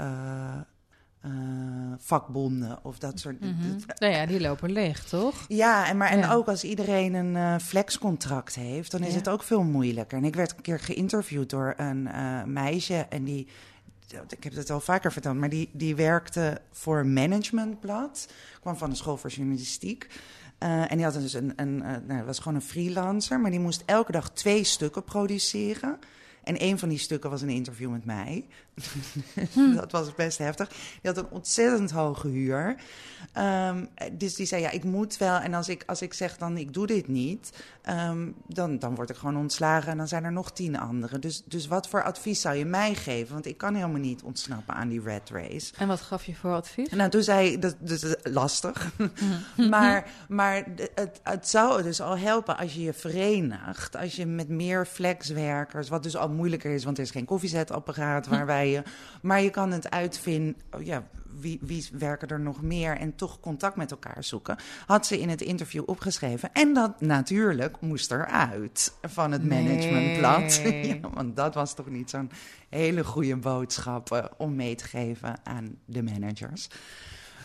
uh, 0.00 0.60
uh, 1.26 1.32
vakbonden 1.98 2.78
of 2.82 2.98
dat 2.98 3.20
soort 3.20 3.40
mm 3.40 3.56
-hmm. 3.60 3.76
Nou 3.98 4.12
ja, 4.12 4.26
die 4.26 4.40
lopen 4.40 4.72
leeg, 4.72 5.04
toch? 5.04 5.44
Ja, 5.48 5.88
en, 5.88 5.96
maar, 5.96 6.08
en 6.08 6.18
ja. 6.18 6.32
ook 6.32 6.48
als 6.48 6.64
iedereen 6.64 7.14
een 7.14 7.34
uh, 7.34 7.58
flexcontract 7.58 8.54
heeft, 8.54 8.90
dan 8.90 9.00
is 9.00 9.12
ja. 9.12 9.18
het 9.18 9.28
ook 9.28 9.42
veel 9.42 9.62
moeilijker. 9.62 10.18
En 10.18 10.24
ik 10.24 10.34
werd 10.34 10.50
een 10.56 10.62
keer 10.62 10.80
geïnterviewd 10.80 11.50
door 11.50 11.74
een 11.76 12.06
uh, 12.06 12.44
meisje 12.44 12.94
en 12.94 13.24
die, 13.24 13.48
ik 14.28 14.44
heb 14.44 14.54
het 14.54 14.70
al 14.70 14.80
vaker 14.80 15.12
verteld, 15.12 15.36
maar 15.36 15.48
die, 15.48 15.68
die 15.72 15.96
werkte 15.96 16.60
voor 16.70 16.98
een 16.98 17.12
managementblad, 17.12 18.28
kwam 18.60 18.76
van 18.76 18.90
de 18.90 18.96
school 18.96 19.16
voor 19.16 19.30
journalistiek. 19.30 20.06
En 20.58 20.96
die 20.96 21.04
had 21.04 21.14
dus 21.14 21.32
een, 21.32 21.52
een 21.56 21.76
nou, 22.06 22.24
was 22.24 22.38
gewoon 22.38 22.54
een 22.54 22.62
freelancer, 22.62 23.40
maar 23.40 23.50
die 23.50 23.60
moest 23.60 23.82
elke 23.86 24.12
dag 24.12 24.30
twee 24.30 24.64
stukken 24.64 25.04
produceren. 25.04 25.98
En 26.44 26.62
een 26.62 26.78
van 26.78 26.88
die 26.88 26.98
stukken 26.98 27.30
was 27.30 27.42
een 27.42 27.48
interview 27.48 27.90
met 27.90 28.04
mij. 28.04 28.46
Dat 29.76 29.92
was 29.92 30.14
best 30.14 30.38
heftig. 30.38 30.68
Die 30.68 31.12
had 31.12 31.16
een 31.16 31.30
ontzettend 31.30 31.90
hoge 31.90 32.28
huur. 32.28 32.76
Um, 33.38 33.88
dus 34.12 34.34
die 34.34 34.46
zei, 34.46 34.62
ja, 34.62 34.70
ik 34.70 34.84
moet 34.84 35.16
wel. 35.16 35.38
En 35.38 35.54
als 35.54 35.68
ik, 35.68 35.82
als 35.86 36.02
ik 36.02 36.14
zeg 36.14 36.36
dan, 36.36 36.56
ik 36.56 36.74
doe 36.74 36.86
dit 36.86 37.08
niet... 37.08 37.52
Um, 37.88 38.34
dan, 38.46 38.78
dan 38.78 38.94
word 38.94 39.10
ik 39.10 39.16
gewoon 39.16 39.36
ontslagen 39.36 39.90
en 39.90 39.96
dan 39.96 40.08
zijn 40.08 40.24
er 40.24 40.32
nog 40.32 40.52
tien 40.52 40.78
anderen. 40.78 41.20
Dus, 41.20 41.42
dus 41.44 41.66
wat 41.66 41.88
voor 41.88 42.02
advies 42.02 42.40
zou 42.40 42.56
je 42.56 42.64
mij 42.64 42.94
geven? 42.94 43.32
Want 43.32 43.46
ik 43.46 43.56
kan 43.58 43.74
helemaal 43.74 44.00
niet 44.00 44.22
ontsnappen 44.22 44.74
aan 44.74 44.88
die 44.88 45.02
red 45.02 45.30
race. 45.30 45.72
En 45.78 45.88
wat 45.88 46.00
gaf 46.00 46.24
je 46.24 46.34
voor 46.34 46.52
advies? 46.52 46.90
Nou, 46.90 47.10
toen 47.10 47.22
zei 47.22 47.58
dat, 47.58 47.76
dat 47.78 48.02
is 48.02 48.14
lastig. 48.22 48.90
maar 49.70 50.10
maar 50.28 50.64
het, 50.94 51.20
het 51.22 51.48
zou 51.48 51.82
dus 51.82 52.00
al 52.00 52.18
helpen 52.18 52.56
als 52.56 52.74
je 52.74 52.82
je 52.82 52.92
verenigt. 52.92 53.96
Als 53.96 54.16
je 54.16 54.26
met 54.26 54.48
meer 54.48 54.86
flexwerkers, 54.86 55.88
wat 55.88 56.02
dus 56.02 56.16
al 56.16 56.28
moeilijker 56.28 56.70
is... 56.74 56.84
want 56.84 56.98
er 56.98 57.04
is 57.04 57.10
geen 57.10 57.24
koffiezetapparaat 57.24 58.26
waar 58.32 58.46
wij 58.46 58.59
maar 59.22 59.42
je 59.42 59.50
kan 59.50 59.72
het 59.72 59.90
uitvinden, 59.90 60.56
oh 60.70 60.82
ja, 60.82 61.04
wie, 61.40 61.58
wie 61.62 61.88
werken 61.92 62.28
er 62.28 62.40
nog 62.40 62.62
meer 62.62 62.96
en 62.96 63.14
toch 63.14 63.40
contact 63.40 63.76
met 63.76 63.90
elkaar 63.90 64.24
zoeken. 64.24 64.56
Had 64.86 65.06
ze 65.06 65.20
in 65.20 65.28
het 65.28 65.40
interview 65.40 65.82
opgeschreven. 65.86 66.52
En 66.52 66.74
dat 66.74 67.00
natuurlijk 67.00 67.80
moest 67.80 68.10
eruit 68.10 68.94
van 69.02 69.32
het 69.32 69.44
managementblad. 69.44 70.60
Nee. 70.64 70.86
ja, 71.00 71.10
want 71.10 71.36
dat 71.36 71.54
was 71.54 71.74
toch 71.74 71.88
niet 71.88 72.10
zo'n 72.10 72.30
hele 72.68 73.04
goede 73.04 73.36
boodschap 73.36 74.12
uh, 74.12 74.24
om 74.36 74.54
mee 74.54 74.74
te 74.74 74.84
geven 74.84 75.40
aan 75.42 75.76
de 75.84 76.02
managers. 76.02 76.68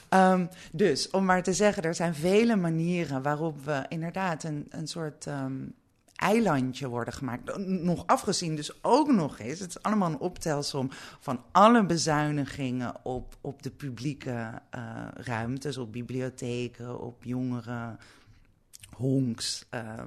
Um, 0.10 0.50
dus 0.72 1.10
om 1.10 1.26
maar 1.26 1.44
te 1.44 1.54
zeggen, 1.54 1.84
er 1.84 1.96
zijn 1.96 2.16
vele 2.16 2.56
manieren 2.56 3.22
waarop 3.22 3.66
we 3.66 3.86
inderdaad 3.88 4.44
een, 4.44 4.66
een 4.70 4.88
soort. 4.88 5.26
Um, 5.26 5.74
eilandje 6.16 6.88
worden 6.88 7.14
gemaakt. 7.14 7.58
Nog 7.68 8.08
afgezien 8.08 8.56
dus 8.56 8.84
ook 8.84 9.12
nog 9.12 9.40
eens. 9.40 9.60
Het 9.60 9.70
is 9.70 9.84
allemaal 9.84 10.10
een 10.10 10.20
optelsom 10.20 10.90
van 11.20 11.44
alle 11.52 11.86
bezuinigingen 11.86 12.94
op, 13.04 13.38
op 13.42 13.64
de 13.64 13.72
publieke 13.72 14.62
uh, 14.76 15.08
ruimtes, 15.14 15.78
op 15.78 15.92
bibliotheken, 15.92 17.00
op 17.00 17.24
jongeren, 17.24 18.00
honks. 18.96 19.66
Uh, 19.74 20.02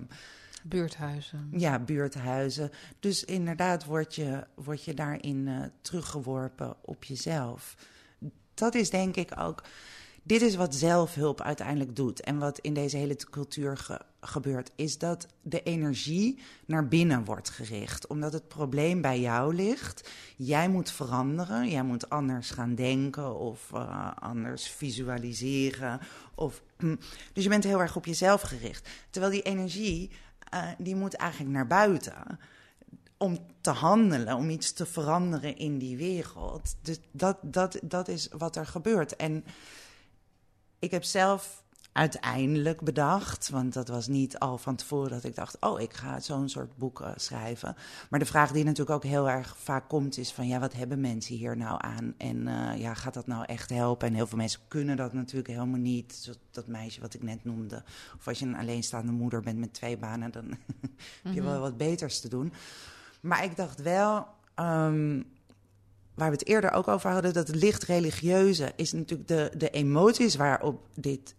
Buurthuizen. 0.63 1.49
Ja, 1.51 1.79
buurthuizen. 1.79 2.71
Dus 3.01 3.25
inderdaad 3.25 3.85
word 3.85 4.15
je, 4.15 4.47
word 4.55 4.85
je 4.85 4.95
daarin 4.95 5.47
uh, 5.47 5.63
teruggeworpen 5.81 6.77
op 6.81 7.05
jezelf. 7.05 7.77
Dat 8.55 8.75
is 8.75 8.91
denk 8.91 9.17
ik 9.17 9.41
ook 9.41 9.63
dit 10.29 10.43
is 10.43 10.55
wat 10.55 10.75
zelfhulp 10.75 11.41
uiteindelijk 11.41 11.97
doet. 11.97 12.21
En 12.21 12.39
wat 12.39 12.59
in 12.59 12.75
deze 12.75 12.97
hele 12.97 13.17
cultuur 13.17 13.77
ge 13.77 14.01
gebeurt, 14.21 14.71
is 14.75 14.99
dat 14.99 15.27
de 15.43 15.63
energie 15.63 16.39
naar 16.67 16.89
binnen 16.89 17.25
wordt 17.25 17.51
gericht. 17.51 18.07
Omdat 18.07 18.33
het 18.33 18.49
probleem 18.49 19.01
bij 19.01 19.21
jou 19.21 19.55
ligt. 19.55 20.11
Jij 20.37 20.69
moet 20.69 20.91
veranderen. 20.91 21.69
Jij 21.69 21.83
moet 21.83 22.11
anders 22.11 22.51
gaan 22.51 22.75
denken 22.75 23.39
of 23.39 23.71
uh, 23.75 24.11
anders 24.15 24.69
visualiseren. 24.69 26.01
Of, 26.35 26.63
dus 27.33 27.43
je 27.45 27.49
bent 27.49 27.65
heel 27.65 27.81
erg 27.81 27.97
op 27.97 28.07
jezelf 28.07 28.41
gericht. 28.41 28.89
Terwijl 29.11 29.33
die 29.33 29.43
energie, 29.43 30.11
uh, 30.55 30.69
die 30.79 30.97
moet 30.97 31.15
eigenlijk 31.15 31.53
naar 31.53 31.67
buiten 31.67 32.39
om 33.17 33.39
te 33.61 33.71
handelen, 33.71 34.37
om 34.37 34.51
iets 34.51 34.73
te 34.73 34.87
veranderen 34.87 35.57
in 35.57 35.79
die 35.79 35.97
wereld. 35.97 36.77
Dus 36.83 37.01
dat, 37.13 37.39
dat, 37.43 37.79
dat 37.83 38.09
is 38.09 38.29
wat 38.39 38.57
er 38.57 38.67
gebeurt. 38.67 39.17
En 39.17 39.45
ik 40.79 40.91
heb 40.91 41.05
zelf 41.05 41.63
uiteindelijk 41.99 42.81
bedacht, 42.81 43.49
want 43.49 43.73
dat 43.73 43.89
was 43.89 44.07
niet 44.07 44.39
al 44.39 44.59
van 44.59 44.77
tevoren 44.77 45.11
dat 45.11 45.25
ik 45.25 45.35
dacht, 45.35 45.57
oh, 45.61 45.81
ik 45.81 45.93
ga 45.93 46.21
zo'n 46.21 46.49
soort 46.49 46.77
boeken 46.77 47.15
schrijven. 47.17 47.77
Maar 48.11 48.19
de 48.19 48.27
vraag 48.27 48.53
die 48.53 48.65
natuurlijk 48.65 48.91
ook 48.97 49.11
heel 49.11 49.29
erg 49.29 49.57
vaak 49.59 49.89
komt 49.89 50.19
is 50.19 50.33
van, 50.33 50.47
ja, 50.49 50.59
wat 50.59 50.73
hebben 50.73 51.01
mensen 51.01 51.35
hier 51.35 51.57
nou 51.57 51.77
aan? 51.83 52.15
En 52.17 52.37
uh, 52.37 52.79
ja, 52.81 52.95
gaat 52.95 53.15
dat 53.15 53.27
nou 53.27 53.45
echt 53.45 53.71
helpen? 53.71 54.09
En 54.09 54.15
heel 54.15 54.27
veel 54.27 54.39
mensen 54.39 54.61
kunnen 54.69 54.97
dat 54.97 55.13
natuurlijk 55.13 55.49
helemaal 55.49 55.81
niet. 55.81 56.39
Dat 56.51 56.67
meisje 56.67 57.01
wat 57.01 57.15
ik 57.15 57.23
net 57.23 57.45
noemde. 57.45 57.83
Of 58.19 58.29
als 58.29 58.39
je 58.39 58.47
een 58.47 58.57
alleenstaande 58.57 59.13
moeder 59.13 59.41
bent 59.41 59.59
met 59.59 59.75
twee 59.75 59.97
banen, 59.97 60.31
dan 60.31 60.45
heb 61.23 61.35
je 61.35 61.43
wel 61.43 61.61
wat 61.61 61.77
beters 61.77 62.21
te 62.21 62.29
doen. 62.29 62.53
Maar 63.21 63.45
ik 63.45 63.57
dacht 63.57 63.83
wel, 63.83 64.27
um, 64.57 65.27
waar 66.19 66.31
we 66.31 66.37
het 66.37 66.47
eerder 66.47 66.71
ook 66.71 66.89
over 66.89 67.11
hadden, 67.11 67.33
dat 67.33 67.47
het 67.47 67.57
licht 67.57 67.83
religieuze 67.83 68.73
is 68.77 68.93
natuurlijk 68.93 69.29
de, 69.29 69.51
de 69.57 69.71
emoties 69.71 70.35
waarop 70.35 70.87
dit, 70.95 71.35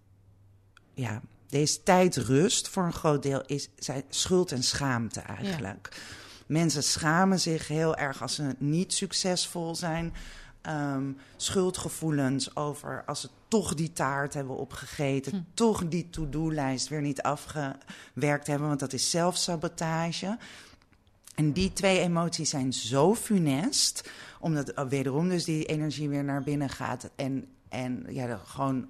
ja, 0.93 1.21
deze 1.47 1.83
tijd 1.83 2.15
rust 2.15 2.67
voor 2.67 2.83
een 2.83 2.93
groot 2.93 3.23
deel, 3.23 3.41
is 3.45 3.69
zijn 3.75 4.03
schuld 4.09 4.51
en 4.51 4.63
schaamte 4.63 5.19
eigenlijk. 5.19 5.89
Ja. 5.91 5.97
Mensen 6.45 6.83
schamen 6.83 7.39
zich 7.39 7.67
heel 7.67 7.95
erg 7.95 8.21
als 8.21 8.35
ze 8.35 8.55
niet 8.57 8.93
succesvol 8.93 9.75
zijn. 9.75 10.13
Um, 10.61 11.17
schuldgevoelens 11.37 12.55
over 12.55 13.03
als 13.05 13.21
ze 13.21 13.29
toch 13.47 13.73
die 13.73 13.93
taart 13.93 14.33
hebben 14.33 14.55
opgegeten, 14.55 15.31
hm. 15.31 15.41
toch 15.53 15.87
die 15.87 16.09
to-do-lijst 16.09 16.87
weer 16.87 17.01
niet 17.01 17.21
afgewerkt 17.21 18.47
hebben, 18.47 18.67
want 18.67 18.79
dat 18.79 18.93
is 18.93 19.09
zelfsabotage. 19.09 20.37
En 21.35 21.51
die 21.51 21.73
twee 21.73 21.99
emoties 21.99 22.49
zijn 22.49 22.73
zo 22.73 23.15
funest, 23.15 24.09
omdat 24.39 24.73
wederom 24.89 25.29
dus 25.29 25.43
die 25.43 25.65
energie 25.65 26.09
weer 26.09 26.23
naar 26.23 26.43
binnen 26.43 26.69
gaat. 26.69 27.09
En, 27.15 27.47
en 27.69 28.05
ja, 28.09 28.39
gewoon 28.45 28.87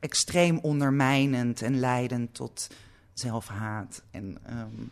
extreem 0.00 0.58
ondermijnend 0.58 1.62
en 1.62 1.78
leidend 1.78 2.34
tot 2.34 2.68
zelfhaat 3.12 4.02
en 4.10 4.38
um, 4.50 4.90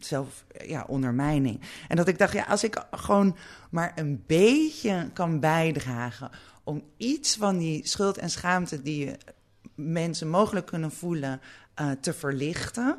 zelf, 0.00 0.44
ja, 0.66 0.84
ondermijning. 0.88 1.60
En 1.88 1.96
dat 1.96 2.08
ik 2.08 2.18
dacht, 2.18 2.32
ja, 2.32 2.44
als 2.44 2.64
ik 2.64 2.84
gewoon 2.90 3.36
maar 3.70 3.92
een 3.94 4.22
beetje 4.26 5.10
kan 5.12 5.40
bijdragen 5.40 6.30
om 6.64 6.82
iets 6.96 7.36
van 7.36 7.58
die 7.58 7.86
schuld 7.86 8.18
en 8.18 8.30
schaamte 8.30 8.82
die 8.82 9.16
mensen 9.74 10.28
mogelijk 10.28 10.66
kunnen 10.66 10.92
voelen 10.92 11.40
uh, 11.80 11.90
te 11.90 12.12
verlichten, 12.12 12.98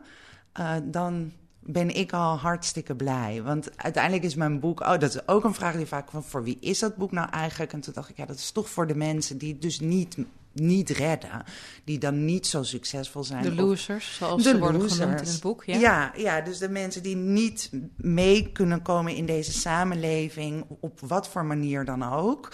uh, 0.60 0.76
dan 0.84 1.32
ben 1.68 1.96
ik 1.96 2.14
al 2.14 2.38
hartstikke 2.38 2.96
blij. 2.96 3.42
Want 3.44 3.78
uiteindelijk 3.78 4.24
is 4.24 4.36
mijn 4.36 4.60
boek... 4.60 4.80
Oh, 4.80 5.00
dat 5.00 5.04
is 5.04 5.28
ook 5.28 5.44
een 5.44 5.54
vraag 5.54 5.76
die 5.76 5.86
vaak 5.86 6.12
van... 6.12 6.24
voor 6.24 6.44
wie 6.44 6.58
is 6.60 6.80
dat 6.80 6.96
boek 6.96 7.12
nou 7.12 7.30
eigenlijk? 7.30 7.74
En 7.74 7.80
toen 7.80 7.94
dacht 7.94 8.10
ik, 8.10 8.18
ja, 8.18 8.26
dat 8.26 8.38
is 8.38 8.52
toch 8.52 8.70
voor 8.70 8.88
de 8.88 8.96
mensen 8.96 9.38
die 9.38 9.52
het 9.52 9.62
dus 9.62 9.80
niet, 9.80 10.18
niet 10.54 10.90
redden. 10.90 11.44
Die 11.84 11.98
dan 11.98 12.26
niet 12.26 12.48
zo 12.48 12.64
succesvol 12.64 13.24
zijn. 13.24 13.44
De 13.44 13.56
losers, 13.56 14.16
zoals 14.16 14.44
de 14.44 14.50
ze 14.50 14.60
worden 14.60 14.82
losers. 14.82 15.00
genoemd 15.00 15.22
in 15.22 15.28
het 15.28 15.42
boek. 15.42 15.64
Ja? 15.64 15.78
ja? 15.78 16.12
Ja, 16.16 16.42
dus 16.42 16.58
de 16.58 16.70
mensen 16.70 17.04
die 17.04 17.16
niet 17.16 17.70
mee 17.98 18.52
kunnen 18.52 18.82
komen 18.82 19.16
in 19.16 19.26
deze 19.26 19.52
samenleving... 19.52 20.66
op 20.80 21.00
wat 21.00 21.28
voor 21.28 21.46
manier 21.46 21.86
dan 21.86 22.04
ook... 22.04 22.52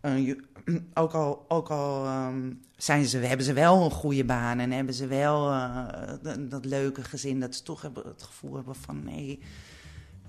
Ook 1.48 1.70
al, 1.70 2.06
um, 2.06 2.60
zijn 2.76 3.06
ze, 3.06 3.18
hebben 3.18 3.46
ze 3.46 3.52
wel 3.52 3.84
een 3.84 3.90
goede 3.90 4.24
baan 4.24 4.58
en 4.58 4.70
hebben 4.70 4.94
ze 4.94 5.06
wel 5.06 5.52
uh, 5.52 5.86
dat, 6.48 6.64
leuke 6.64 7.04
gezin, 7.04 7.40
dat 7.40 7.54
ze 7.54 7.62
toch 7.62 7.82
het 7.82 8.22
gevoel 8.22 8.54
hebben 8.54 8.74
van 8.74 9.04
nee, 9.04 9.38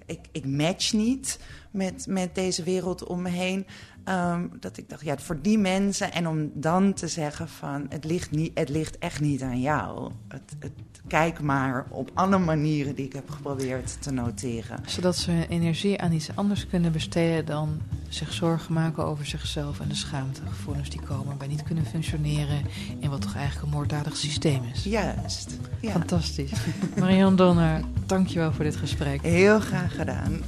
ik, 0.06 0.20
ik 0.32 0.46
match 0.46 0.94
niet 0.94 1.40
met, 1.72 2.08
met 2.08 2.36
deze 2.36 2.64
wereld 2.64 3.04
om 3.04 3.22
me 3.22 3.30
heen. 3.30 3.66
Um, 4.06 4.52
dat 4.60 4.78
ik 4.78 4.90
dacht, 4.90 5.04
ja, 5.04 5.18
voor 5.18 5.42
die 5.42 5.58
mensen 5.58 6.14
en 6.14 6.28
om 6.28 6.52
dan 6.54 6.94
te 6.94 7.08
zeggen 7.08 7.50
van 7.50 7.86
het 7.90 8.04
ligt, 8.04 8.32
niet, 8.32 8.52
het 8.54 8.70
ligt 8.70 8.98
echt 8.98 9.22
niet 9.22 9.42
aan 9.42 9.62
jou. 9.62 10.12
Het, 10.28 10.56
het, 10.60 10.72
kijk 11.08 11.42
maar 11.42 11.86
op 11.90 12.12
alle 12.14 12.38
manieren 12.38 12.96
die 12.96 13.06
ik 13.06 13.14
heb 13.14 13.30
geprobeerd 13.30 14.02
te 14.02 14.12
noteren. 14.12 14.80
Zodat 14.86 15.18
ze 15.18 15.32
hun 15.32 15.48
energie 15.48 16.02
aan 16.02 16.12
iets 16.12 16.36
anders 16.36 16.68
kunnen 16.68 16.92
besteden 16.92 17.46
dan 17.46 17.82
zich 18.10 18.34
zorgen 18.34 18.74
maken 18.74 19.06
over 19.06 19.26
zichzelf 19.26 19.80
en 19.80 19.88
de 19.88 19.96
schaamtegevoelens 19.96 20.90
die 20.90 21.02
komen 21.02 21.38
bij 21.38 21.48
niet 21.48 21.64
kunnen 21.64 21.86
functioneren 21.86 22.62
in 23.00 23.10
wat 23.10 23.22
toch 23.22 23.36
eigenlijk 23.36 23.66
een 23.66 23.74
moorddadig 23.78 24.18
systeem 24.18 24.64
is. 24.74 24.84
Juist. 24.84 25.58
Ja. 25.82 25.92
Fantastisch. 25.92 26.52
Marianne 27.00 27.36
Donner, 27.36 27.82
dankjewel 28.06 28.54
voor 28.54 28.64
dit 28.64 28.76
gesprek. 28.76 29.22
Heel 29.22 29.60
graag 29.60 29.96
gedaan. 29.96 30.42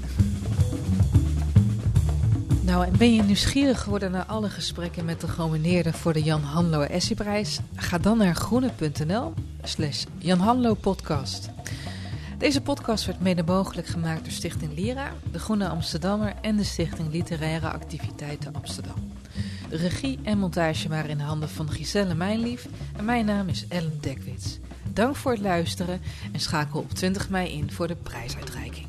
Nou, 2.66 2.86
en 2.86 2.98
ben 2.98 3.14
je 3.14 3.22
nieuwsgierig 3.22 3.82
geworden 3.82 4.12
naar 4.12 4.26
alle 4.26 4.50
gesprekken 4.50 5.06
met 5.06 5.22
de 5.22 5.28
genomineerden 5.28 5.94
voor 5.94 6.14
de 6.14 6.24
Jan 6.24 6.42
Hanlo 6.42 6.82
Essayprijs? 6.82 7.60
Ga 7.76 7.98
dan 7.98 8.18
naar 8.18 8.36
groene.nl 8.36 9.34
slash 9.64 10.06
Jan 10.18 10.40
Hanlo 10.40 10.74
podcast. 10.74 11.50
Deze 12.38 12.62
podcast 12.62 13.06
werd 13.06 13.20
mede 13.20 13.44
mogelijk 13.44 13.88
gemaakt 13.88 14.24
door 14.24 14.32
Stichting 14.32 14.74
Lira, 14.76 15.12
de 15.32 15.40
Groene 15.40 15.68
Amsterdammer 15.68 16.34
en 16.42 16.56
de 16.56 16.64
Stichting 16.64 17.12
Literaire 17.12 17.70
Activiteiten 17.70 18.56
Amsterdam. 18.56 19.12
De 19.70 19.78
regie 19.78 20.20
en 20.24 20.38
montage 20.38 20.90
waren 20.90 21.10
in 21.10 21.18
de 21.18 21.24
handen 21.24 21.50
van 21.50 21.70
Giselle 21.70 22.16
Mijnlief 22.16 22.68
en 22.98 23.06
mijn 23.06 23.26
naam 23.26 23.48
is 23.48 23.68
Ellen 23.68 24.02
Dekwits. 24.02 24.60
Dank 24.94 25.16
voor 25.16 25.32
het 25.32 25.42
luisteren 25.42 26.02
en 26.32 26.40
schakel 26.40 26.80
op 26.80 26.92
20 26.92 27.30
mei 27.30 27.52
in 27.52 27.72
voor 27.72 27.88
de 27.88 27.96
prijsuitreiking. 27.96 28.88